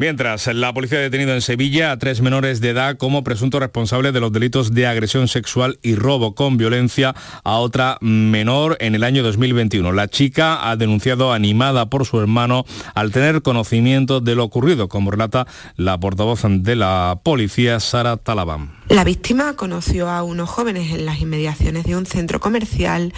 [0.01, 4.11] Mientras, la policía ha detenido en Sevilla a tres menores de edad como presunto responsable
[4.11, 9.03] de los delitos de agresión sexual y robo con violencia a otra menor en el
[9.03, 9.91] año 2021.
[9.91, 15.11] La chica ha denunciado animada por su hermano al tener conocimiento de lo ocurrido, como
[15.11, 15.45] relata
[15.75, 18.81] la portavoz de la policía, Sara Talabán.
[18.89, 23.13] La víctima conoció a unos jóvenes en las inmediaciones de un centro comercial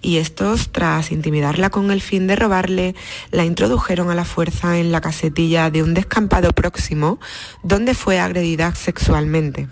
[0.00, 2.94] y estos, tras intimidarla con el fin de robarle,
[3.30, 6.21] la introdujeron a la fuerza en la casetilla de un descampado
[6.52, 7.18] próximo
[7.62, 9.68] donde fue agredida sexualmente.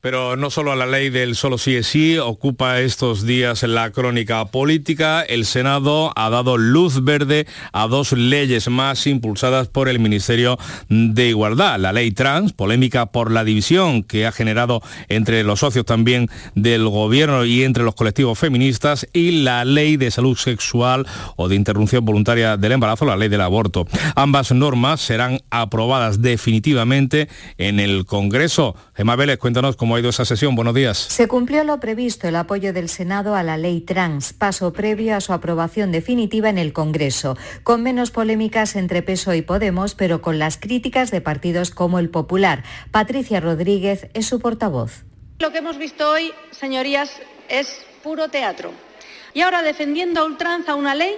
[0.00, 3.90] Pero no solo a la ley del solo sí es sí ocupa estos días la
[3.90, 5.22] crónica política.
[5.22, 10.56] El Senado ha dado luz verde a dos leyes más impulsadas por el Ministerio
[10.88, 11.78] de Igualdad.
[11.78, 16.88] La ley trans, polémica por la división que ha generado entre los socios también del
[16.88, 22.04] gobierno y entre los colectivos feministas, y la ley de salud sexual o de interrupción
[22.04, 23.86] voluntaria del embarazo, la ley del aborto.
[24.14, 27.28] Ambas normas serán aprobadas definitivamente
[27.58, 28.76] en el Congreso.
[28.94, 30.54] Gemma Vélez, cuéntanos cómo ha ido esa sesión?
[30.54, 30.98] Buenos días.
[30.98, 35.20] Se cumplió lo previsto, el apoyo del Senado a la ley trans, paso previo a
[35.20, 40.38] su aprobación definitiva en el Congreso, con menos polémicas entre PSOE y Podemos, pero con
[40.38, 42.64] las críticas de partidos como el Popular.
[42.90, 45.04] Patricia Rodríguez es su portavoz.
[45.38, 47.10] Lo que hemos visto hoy, señorías,
[47.48, 48.72] es puro teatro.
[49.34, 51.14] Y ahora defendiendo a ultranza una ley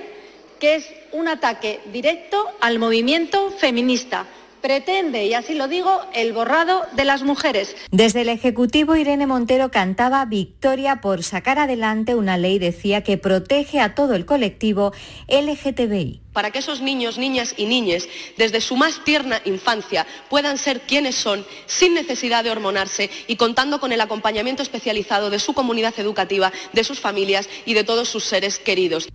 [0.60, 4.26] que es un ataque directo al movimiento feminista
[4.62, 7.76] pretende, y así lo digo, el borrado de las mujeres.
[7.90, 13.80] Desde el Ejecutivo, Irene Montero cantaba victoria por sacar adelante una ley, decía, que protege
[13.80, 14.92] a todo el colectivo
[15.28, 16.20] LGTBI.
[16.32, 18.08] Para que esos niños, niñas y niñes,
[18.38, 23.80] desde su más tierna infancia, puedan ser quienes son, sin necesidad de hormonarse y contando
[23.80, 28.24] con el acompañamiento especializado de su comunidad educativa, de sus familias y de todos sus
[28.24, 29.08] seres queridos.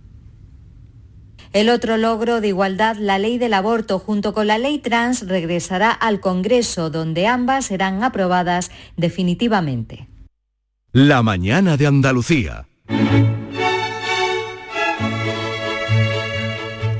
[1.52, 5.90] El otro logro de igualdad, la ley del aborto, junto con la ley trans, regresará
[5.90, 10.08] al Congreso, donde ambas serán aprobadas definitivamente.
[10.92, 12.66] La mañana de Andalucía.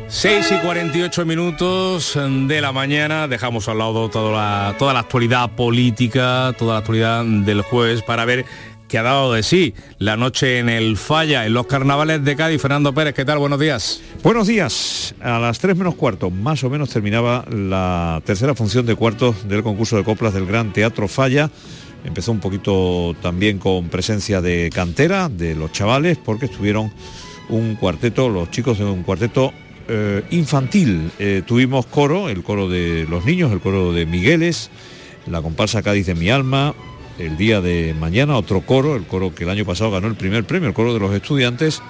[0.09, 5.51] 6 y 48 minutos de la mañana, dejamos al lado toda la, toda la actualidad
[5.51, 8.46] política, toda la actualidad del jueves para ver
[8.89, 12.61] que ha dado de sí la noche en el Falla, en los carnavales de Cádiz.
[12.61, 13.39] Fernando Pérez, ¿qué tal?
[13.39, 14.01] Buenos días.
[14.22, 15.14] Buenos días.
[15.20, 19.62] A las 3 menos cuarto, más o menos, terminaba la tercera función de cuartos del
[19.62, 21.51] concurso de coplas del Gran Teatro Falla.
[22.05, 26.91] Empezó un poquito también con presencia de cantera, de los chavales, porque estuvieron
[27.51, 29.53] un cuarteto, los chicos de un cuarteto
[29.89, 31.11] eh, infantil.
[31.18, 34.70] Eh, tuvimos coro, el coro de los niños, el coro de Migueles,
[35.26, 36.74] la comparsa Cádiz de mi alma,
[37.19, 40.45] el día de mañana otro coro, el coro que el año pasado ganó el primer
[40.45, 41.83] premio, el coro de los estudiantes,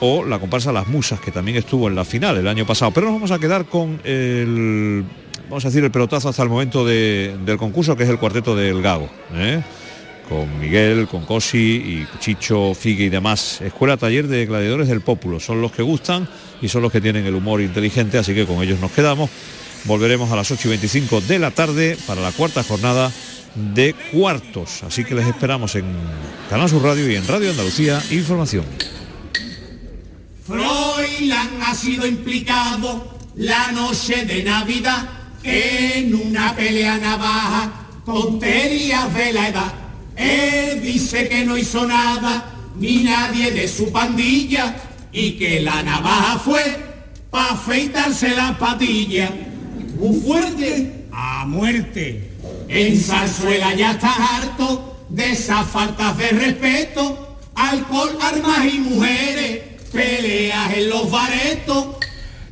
[0.00, 2.92] o la comparsa Las Musas, que también estuvo en la final el año pasado.
[2.92, 5.04] Pero nos vamos a quedar con el,
[5.48, 8.80] vamos a decir, el pelotazo hasta el momento del concurso, que es el cuarteto del
[8.80, 9.08] Gago.
[9.34, 9.60] ¿eh?
[10.28, 13.60] con Miguel, con Cosi y Chicho, Figue y demás.
[13.62, 15.40] Escuela Taller de Gladiadores del Pópulo.
[15.40, 16.28] Son los que gustan
[16.60, 19.30] y son los que tienen el humor inteligente, así que con ellos nos quedamos.
[19.84, 23.10] Volveremos a las 8 y 25 de la tarde para la cuarta jornada
[23.54, 24.82] de cuartos.
[24.82, 25.84] Así que les esperamos en
[26.48, 28.64] Canal Sur Radio y en Radio Andalucía Información.
[30.46, 35.08] Froilán ha sido implicado la noche de Navidad
[35.42, 37.70] en una pelea navaja,
[38.04, 39.72] tonterías de la edad.
[40.16, 44.76] Él dice que no hizo nada, ni nadie de su pandilla,
[45.12, 46.62] y que la navaja fue
[47.30, 49.30] para afeitarse la patilla.
[49.98, 52.27] Muy fuerte, a muerte.
[52.68, 60.74] En Zarzuela ya está harto de esas faltas de respeto, alcohol, armas y mujeres, peleas
[60.74, 61.96] en los baretos.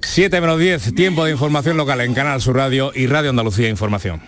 [0.03, 4.23] 7 menos 10, tiempo de información local en Canal Sur Radio y Radio Andalucía Información.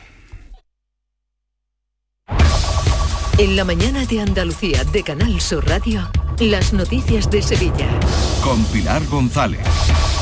[3.38, 6.10] En la mañana de Andalucía de Canal Sur Radio,
[6.40, 7.88] las noticias de Sevilla.
[8.42, 9.60] Con Pilar González.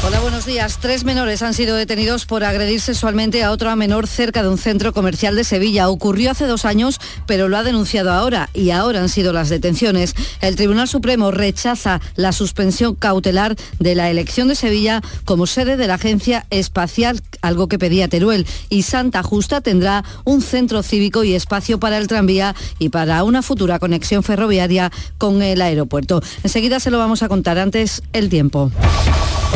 [0.04, 0.78] Hola, buenos días.
[0.80, 4.92] Tres menores han sido detenidos por agredir sexualmente a otra menor cerca de un centro
[4.92, 5.88] comercial de Sevilla.
[5.88, 10.14] Ocurrió hace dos años, pero lo ha denunciado ahora y ahora han sido las detenciones.
[10.40, 15.88] El Tribunal Supremo rechaza la suspensión cautelar de la elección de Sevilla como sede de
[15.88, 18.46] la Agencia Espacial, algo que pedía Teruel.
[18.68, 23.42] Y Santa Justa tendrá un centro cívico y espacio para el tranvía y para una
[23.42, 26.22] futura conexión ferroviaria con el aeropuerto.
[26.44, 28.70] Enseguida se lo vamos a contar antes el tiempo.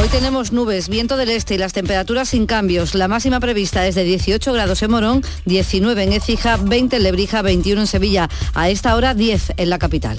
[0.00, 2.94] Hoy tenemos nubes, viento del este y las temperaturas sin cambios.
[2.94, 7.42] La máxima prevista es de 18 grados en Morón, 19 en Écija, 20 en Lebrija,
[7.42, 8.28] 21 en Sevilla.
[8.54, 10.18] A esta hora 10 en la capital.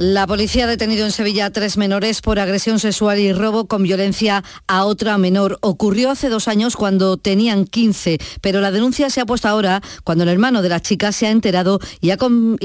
[0.00, 3.82] La policía ha detenido en Sevilla a tres menores por agresión sexual y robo con
[3.82, 5.58] violencia a otra menor.
[5.60, 10.22] Ocurrió hace dos años cuando tenían 15, pero la denuncia se ha puesto ahora cuando
[10.22, 12.12] el hermano de la chica se ha enterado y,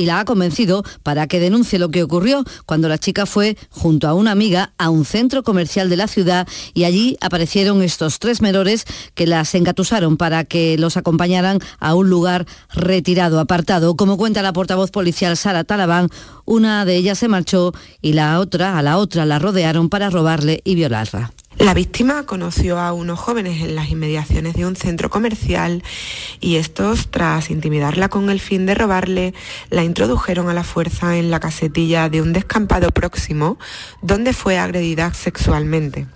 [0.06, 4.14] la ha convencido para que denuncie lo que ocurrió cuando la chica fue junto a
[4.14, 8.86] una amiga a un centro comercial de la ciudad y allí aparecieron estos tres menores
[9.16, 13.96] que las engatusaron para que los acompañaran a un lugar retirado, apartado.
[13.96, 16.10] Como cuenta la portavoz policial Sara Talabán,
[16.46, 20.62] una de ellas se marchó y la otra, a la otra la rodearon para robarle
[20.64, 21.34] y violarla.
[21.60, 25.84] La víctima conoció a unos jóvenes en las inmediaciones de un centro comercial
[26.42, 29.36] y estos, tras intimidarla con el fin de robarle,
[29.70, 33.60] la introdujeron a la fuerza en la casetilla de un descampado próximo
[34.02, 36.08] donde fue agredida sexualmente.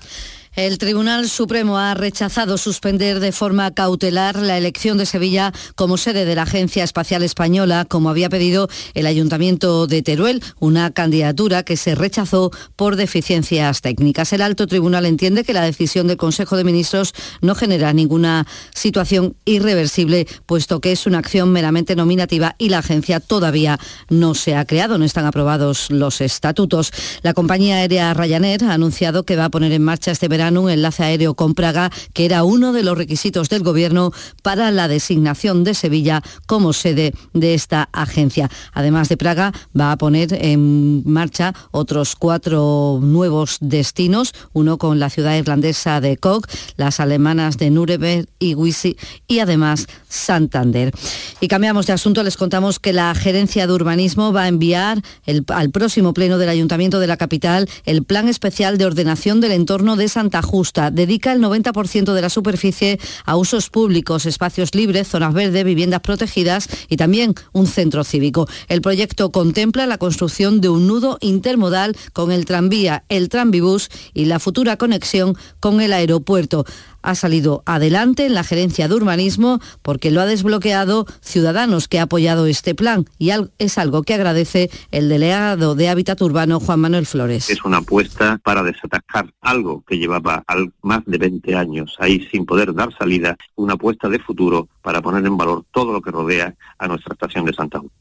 [0.58, 6.26] El Tribunal Supremo ha rechazado suspender de forma cautelar la elección de Sevilla como sede
[6.26, 11.78] de la Agencia Espacial Española, como había pedido el Ayuntamiento de Teruel, una candidatura que
[11.78, 14.34] se rechazó por deficiencias técnicas.
[14.34, 19.36] El alto tribunal entiende que la decisión del Consejo de Ministros no genera ninguna situación
[19.46, 23.78] irreversible, puesto que es una acción meramente nominativa y la agencia todavía
[24.10, 26.92] no se ha creado, no están aprobados los estatutos.
[27.22, 30.70] La compañía aérea Ryanair ha anunciado que va a poner en marcha este verano un
[30.70, 34.12] enlace aéreo con Praga, que era uno de los requisitos del Gobierno
[34.44, 38.50] para la designación de Sevilla como sede de esta agencia.
[38.74, 45.10] Además de Praga, va a poner en marcha otros cuatro nuevos destinos, uno con la
[45.10, 50.94] ciudad irlandesa de Kok, las alemanas de Nuremberg y Wisi y además Santander.
[51.42, 55.02] Y cambiamos de asunto, les contamos que la Gerencia de Urbanismo va a enviar
[55.48, 59.96] al próximo pleno del Ayuntamiento de la capital el Plan Especial de Ordenación del Entorno
[59.96, 60.10] de
[60.42, 60.92] Justa.
[60.92, 66.68] Dedica el 90% de la superficie a usos públicos, espacios libres, zonas verdes, viviendas protegidas
[66.90, 68.48] y también un centro cívico.
[68.68, 74.26] El proyecto contempla la construcción de un nudo intermodal con el tranvía, el tranvibús y
[74.26, 76.66] la futura conexión con el aeropuerto
[77.08, 82.04] ha salido adelante en la gerencia de urbanismo porque lo ha desbloqueado Ciudadanos que ha
[82.04, 87.06] apoyado este plan y es algo que agradece el delegado de Hábitat Urbano Juan Manuel
[87.06, 87.50] Flores.
[87.50, 90.44] Es una apuesta para desatascar algo que llevaba
[90.82, 95.26] más de 20 años ahí sin poder dar salida, una apuesta de futuro para poner
[95.26, 97.92] en valor todo lo que rodea a nuestra estación de Santa Cruz.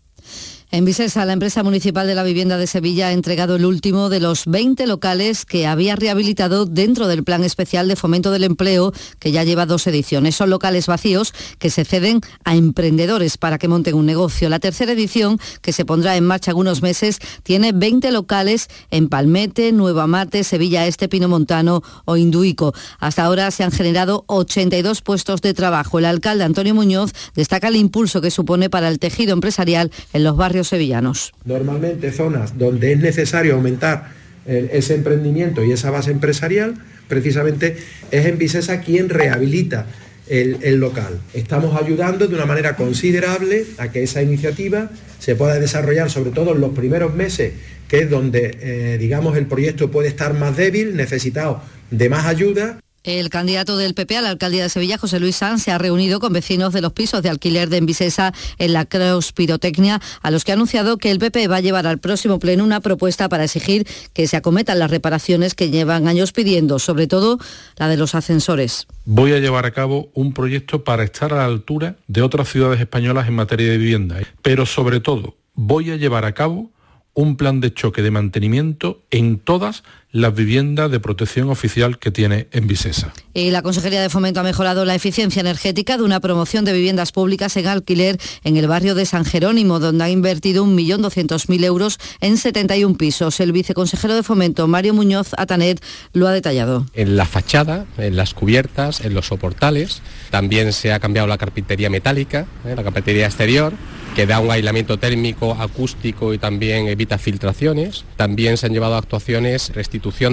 [0.73, 4.19] En Visesa, la empresa municipal de la vivienda de Sevilla ha entregado el último de
[4.19, 9.31] los 20 locales que había rehabilitado dentro del Plan Especial de Fomento del Empleo, que
[9.31, 10.35] ya lleva dos ediciones.
[10.35, 14.49] Son locales vacíos que se ceden a emprendedores para que monten un negocio.
[14.49, 19.71] La tercera edición, que se pondrá en marcha algunos meses, tiene 20 locales en Palmete,
[19.71, 22.75] Nueva Mate, Sevilla Este, Pinomontano o Induico.
[22.99, 26.01] Hasta ahora se han generado 82 puestos de trabajo.
[26.01, 30.37] El alcalde Antonio Muñoz destaca el impulso que supone para el tejido empresarial en los
[30.37, 31.33] barrios sevillanos.
[31.45, 34.15] Normalmente zonas donde es necesario aumentar
[34.47, 36.77] ese emprendimiento y esa base empresarial,
[37.09, 37.77] precisamente
[38.13, 39.87] es en Vicesa quien rehabilita
[40.29, 41.21] el, local.
[41.35, 46.55] Estamos ayudando de una manera considerable a que esa iniciativa se pueda desarrollar, sobre todo
[46.55, 47.53] en los primeros meses,
[47.89, 52.81] que es donde, eh, digamos, el proyecto puede estar más débil, necesitado de más ayuda.
[53.07, 56.19] El candidato del PP a la alcaldía de Sevilla, José Luis Sanz, se ha reunido
[56.19, 60.43] con vecinos de los pisos de alquiler de Envisesa en la Creos Pirotecnia, a los
[60.43, 63.45] que ha anunciado que el PP va a llevar al próximo pleno una propuesta para
[63.45, 67.39] exigir que se acometan las reparaciones que llevan años pidiendo, sobre todo
[67.77, 68.89] la de los ascensores.
[69.05, 72.81] Voy a llevar a cabo un proyecto para estar a la altura de otras ciudades
[72.81, 76.73] españolas en materia de vivienda, pero sobre todo voy a llevar a cabo
[77.17, 79.85] un plan de choque de mantenimiento en todas
[80.17, 83.13] las viviendas de protección oficial que tiene en Visesa.
[83.35, 87.13] Y la Consejería de Fomento ha mejorado la eficiencia energética de una promoción de viviendas
[87.13, 92.39] públicas en alquiler en el barrio de San Jerónimo, donde ha invertido 1.200.000 euros en
[92.39, 93.41] 71 pisos.
[93.41, 96.87] El viceconsejero de Fomento, Mario Muñoz Atanet, lo ha detallado.
[96.95, 100.01] En la fachada, en las cubiertas, en los soportales,
[100.31, 102.75] también se ha cambiado la carpintería metálica, ¿eh?
[102.75, 103.75] la carpintería exterior,
[104.17, 108.07] que da un aislamiento térmico, acústico y también evita filtraciones.
[108.17, 109.73] También se han llevado actuaciones,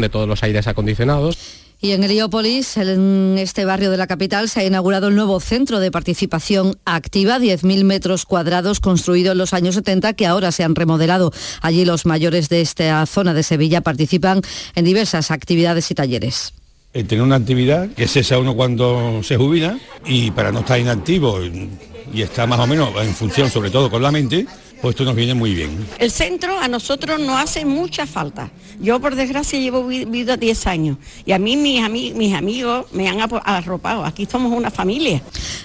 [0.02, 1.38] de todos los aires acondicionados.
[1.82, 5.82] Y en Heliópolis, en este barrio de la capital, se ha inaugurado el nuevo centro
[5.82, 10.76] de participación activa, 10.000 metros cuadrados construido en los años 70 que ahora se han
[10.76, 11.34] remodelado.
[11.62, 14.42] Allí los mayores de esta zona de Sevilla participan
[14.76, 16.54] en diversas actividades y talleres
[16.94, 21.40] tener una actividad que es esa uno cuando se jubila y para no estar inactivo
[21.42, 24.46] y está más o menos en función sobre todo con la mente,
[24.84, 25.88] pues esto nos viene muy bien.
[25.98, 28.52] El centro a nosotros nos hace mucha falta.
[28.82, 33.22] Yo por desgracia llevo vivido 10 años y a mí mis, mis amigos me han
[33.22, 34.04] arropado.
[34.04, 35.22] Aquí somos una familia.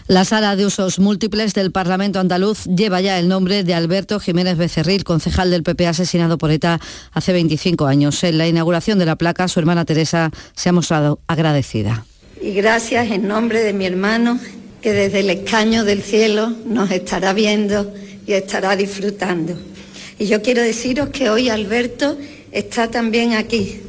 [0.07, 4.57] La sala de usos múltiples del Parlamento andaluz lleva ya el nombre de Alberto Jiménez
[4.57, 6.81] Becerril, concejal del PP asesinado por ETA
[7.13, 8.23] hace 25 años.
[8.23, 12.07] En la inauguración de la placa, su hermana Teresa se ha mostrado agradecida.
[12.41, 14.39] Y gracias en nombre de mi hermano
[14.81, 17.93] que desde el escaño del cielo nos estará viendo
[18.29, 19.59] y estará disfrutando.
[20.19, 22.19] Y yo quiero deciros que hoy Alberto
[22.53, 23.81] está también aquí,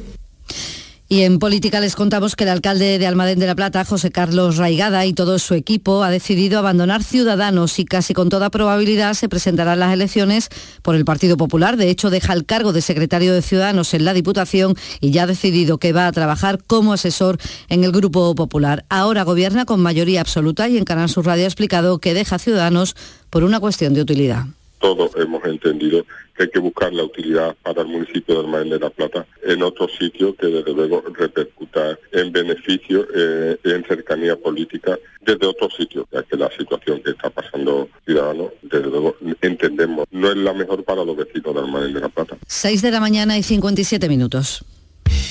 [1.12, 4.58] y en política les contamos que el alcalde de Almadén de la Plata, José Carlos
[4.58, 9.28] Raigada, y todo su equipo ha decidido abandonar Ciudadanos y casi con toda probabilidad se
[9.28, 10.50] presentarán las elecciones
[10.82, 11.76] por el Partido Popular.
[11.76, 15.26] De hecho, deja el cargo de secretario de Ciudadanos en la Diputación y ya ha
[15.26, 17.38] decidido que va a trabajar como asesor
[17.68, 18.84] en el Grupo Popular.
[18.88, 22.94] Ahora gobierna con mayoría absoluta y en Canal Sur Radio ha explicado que deja Ciudadanos
[23.30, 24.46] por una cuestión de utilidad
[24.80, 26.04] todos hemos entendido
[26.36, 29.62] que hay que buscar la utilidad para el municipio de Almaén de la Plata en
[29.62, 36.08] otro sitio que desde luego repercuta en beneficio, eh, en cercanía política desde otro sitio,
[36.10, 40.82] ya que la situación que está pasando Ciudadanos, desde luego entendemos, no es la mejor
[40.82, 42.36] para los vecinos de Almaén de la Plata.
[42.46, 44.64] 6 de la mañana y 57 minutos.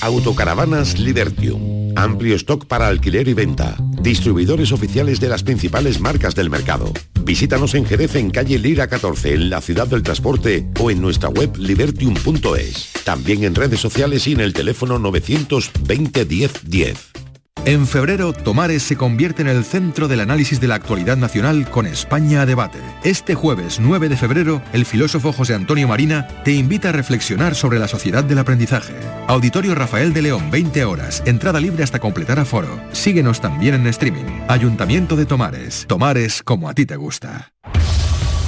[0.00, 1.92] Autocaravanas Libertium.
[1.96, 3.76] Amplio stock para alquiler y venta.
[4.02, 6.92] Distribuidores oficiales de las principales marcas del mercado.
[7.24, 11.28] Visítanos en Jerez en calle Lira 14 en la ciudad del transporte o en nuestra
[11.28, 12.92] web libertium.es.
[13.04, 17.10] También en redes sociales y en el teléfono 920 10 10.
[17.66, 21.86] En febrero, Tomares se convierte en el centro del análisis de la actualidad nacional con
[21.86, 22.78] España a debate.
[23.04, 27.78] Este jueves 9 de febrero, el filósofo José Antonio Marina te invita a reflexionar sobre
[27.78, 28.94] la sociedad del aprendizaje.
[29.28, 32.80] Auditorio Rafael de León, 20 horas, entrada libre hasta completar aforo.
[32.92, 34.40] Síguenos también en streaming.
[34.48, 35.84] Ayuntamiento de Tomares.
[35.86, 37.52] Tomares como a ti te gusta.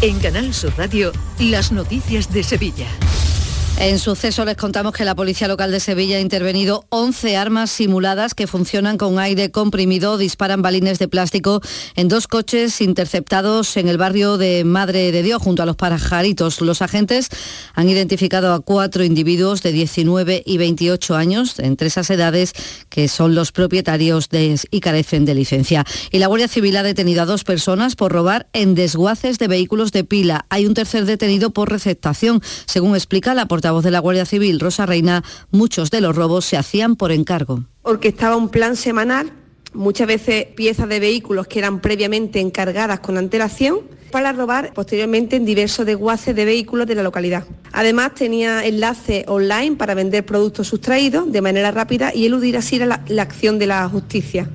[0.00, 2.88] En Canal Sur Radio, las noticias de Sevilla.
[3.78, 8.32] En suceso les contamos que la Policía Local de Sevilla ha intervenido 11 armas simuladas
[8.32, 11.60] que funcionan con aire comprimido, disparan balines de plástico
[11.96, 16.60] en dos coches interceptados en el barrio de Madre de Dios junto a los Parajaritos.
[16.60, 17.28] Los agentes
[17.74, 22.52] han identificado a cuatro individuos de 19 y 28 años, entre esas edades,
[22.88, 24.28] que son los propietarios
[24.70, 25.84] y carecen de licencia.
[26.12, 29.90] Y la Guardia Civil ha detenido a dos personas por robar en desguaces de vehículos
[29.90, 30.46] de pila.
[30.50, 34.86] Hay un tercer detenido por receptación, según explica la portavoz de la Guardia Civil, Rosa
[34.86, 37.64] Reina, muchos de los robos se hacían por encargo.
[37.82, 39.32] Porque estaba un plan semanal
[39.74, 45.44] muchas veces piezas de vehículos que eran previamente encargadas con antelación para robar posteriormente en
[45.44, 47.44] diversos desguaces de vehículos de la localidad.
[47.72, 53.22] Además tenía enlace online para vender productos sustraídos de manera rápida y eludir así la
[53.22, 54.50] acción de la justicia.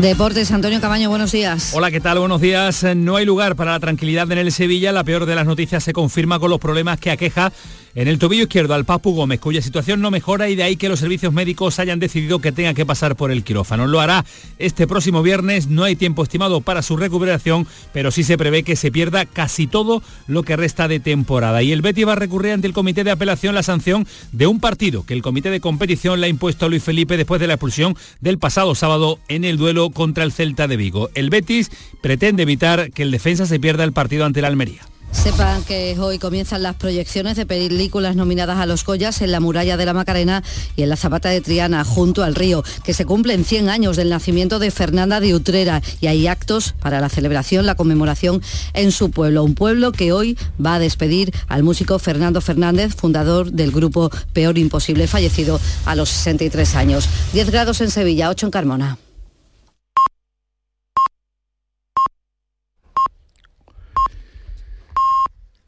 [0.00, 1.72] Deportes, Antonio Camaño, buenos días.
[1.74, 2.20] Hola, ¿qué tal?
[2.20, 2.86] Buenos días.
[2.94, 4.92] No hay lugar para la tranquilidad en el Sevilla.
[4.92, 7.52] La peor de las noticias se confirma con los problemas que aqueja
[7.94, 10.88] en el tobillo izquierdo al Papu Gómez, cuya situación no mejora y de ahí que
[10.88, 13.88] los servicios médicos hayan decidido que tenga que pasar por el quirófano.
[13.88, 14.24] Lo hará
[14.58, 18.76] este próximo viernes, no hay tiempo estimado para su recuperación, pero sí se prevé que
[18.76, 21.62] se pierda casi todo lo que resta de temporada.
[21.64, 24.60] Y el Betty va a recurrir ante el comité de apelación la sanción de un
[24.60, 27.54] partido que el comité de competición le ha impuesto a Luis Felipe después de la
[27.54, 31.10] expulsión del pasado sábado en el duelo contra el Celta de Vigo.
[31.14, 31.70] El Betis
[32.00, 34.82] pretende evitar que el defensa se pierda el partido ante la Almería.
[35.10, 39.78] Sepan que hoy comienzan las proyecciones de películas nominadas a los Goyas en la muralla
[39.78, 40.44] de la Macarena
[40.76, 44.10] y en la Zapata de Triana, junto al río, que se cumplen 100 años del
[44.10, 48.42] nacimiento de Fernanda de Utrera y hay actos para la celebración, la conmemoración
[48.74, 53.50] en su pueblo, un pueblo que hoy va a despedir al músico Fernando Fernández, fundador
[53.50, 57.08] del grupo Peor Imposible, fallecido a los 63 años.
[57.32, 58.98] 10 grados en Sevilla, 8 en Carmona.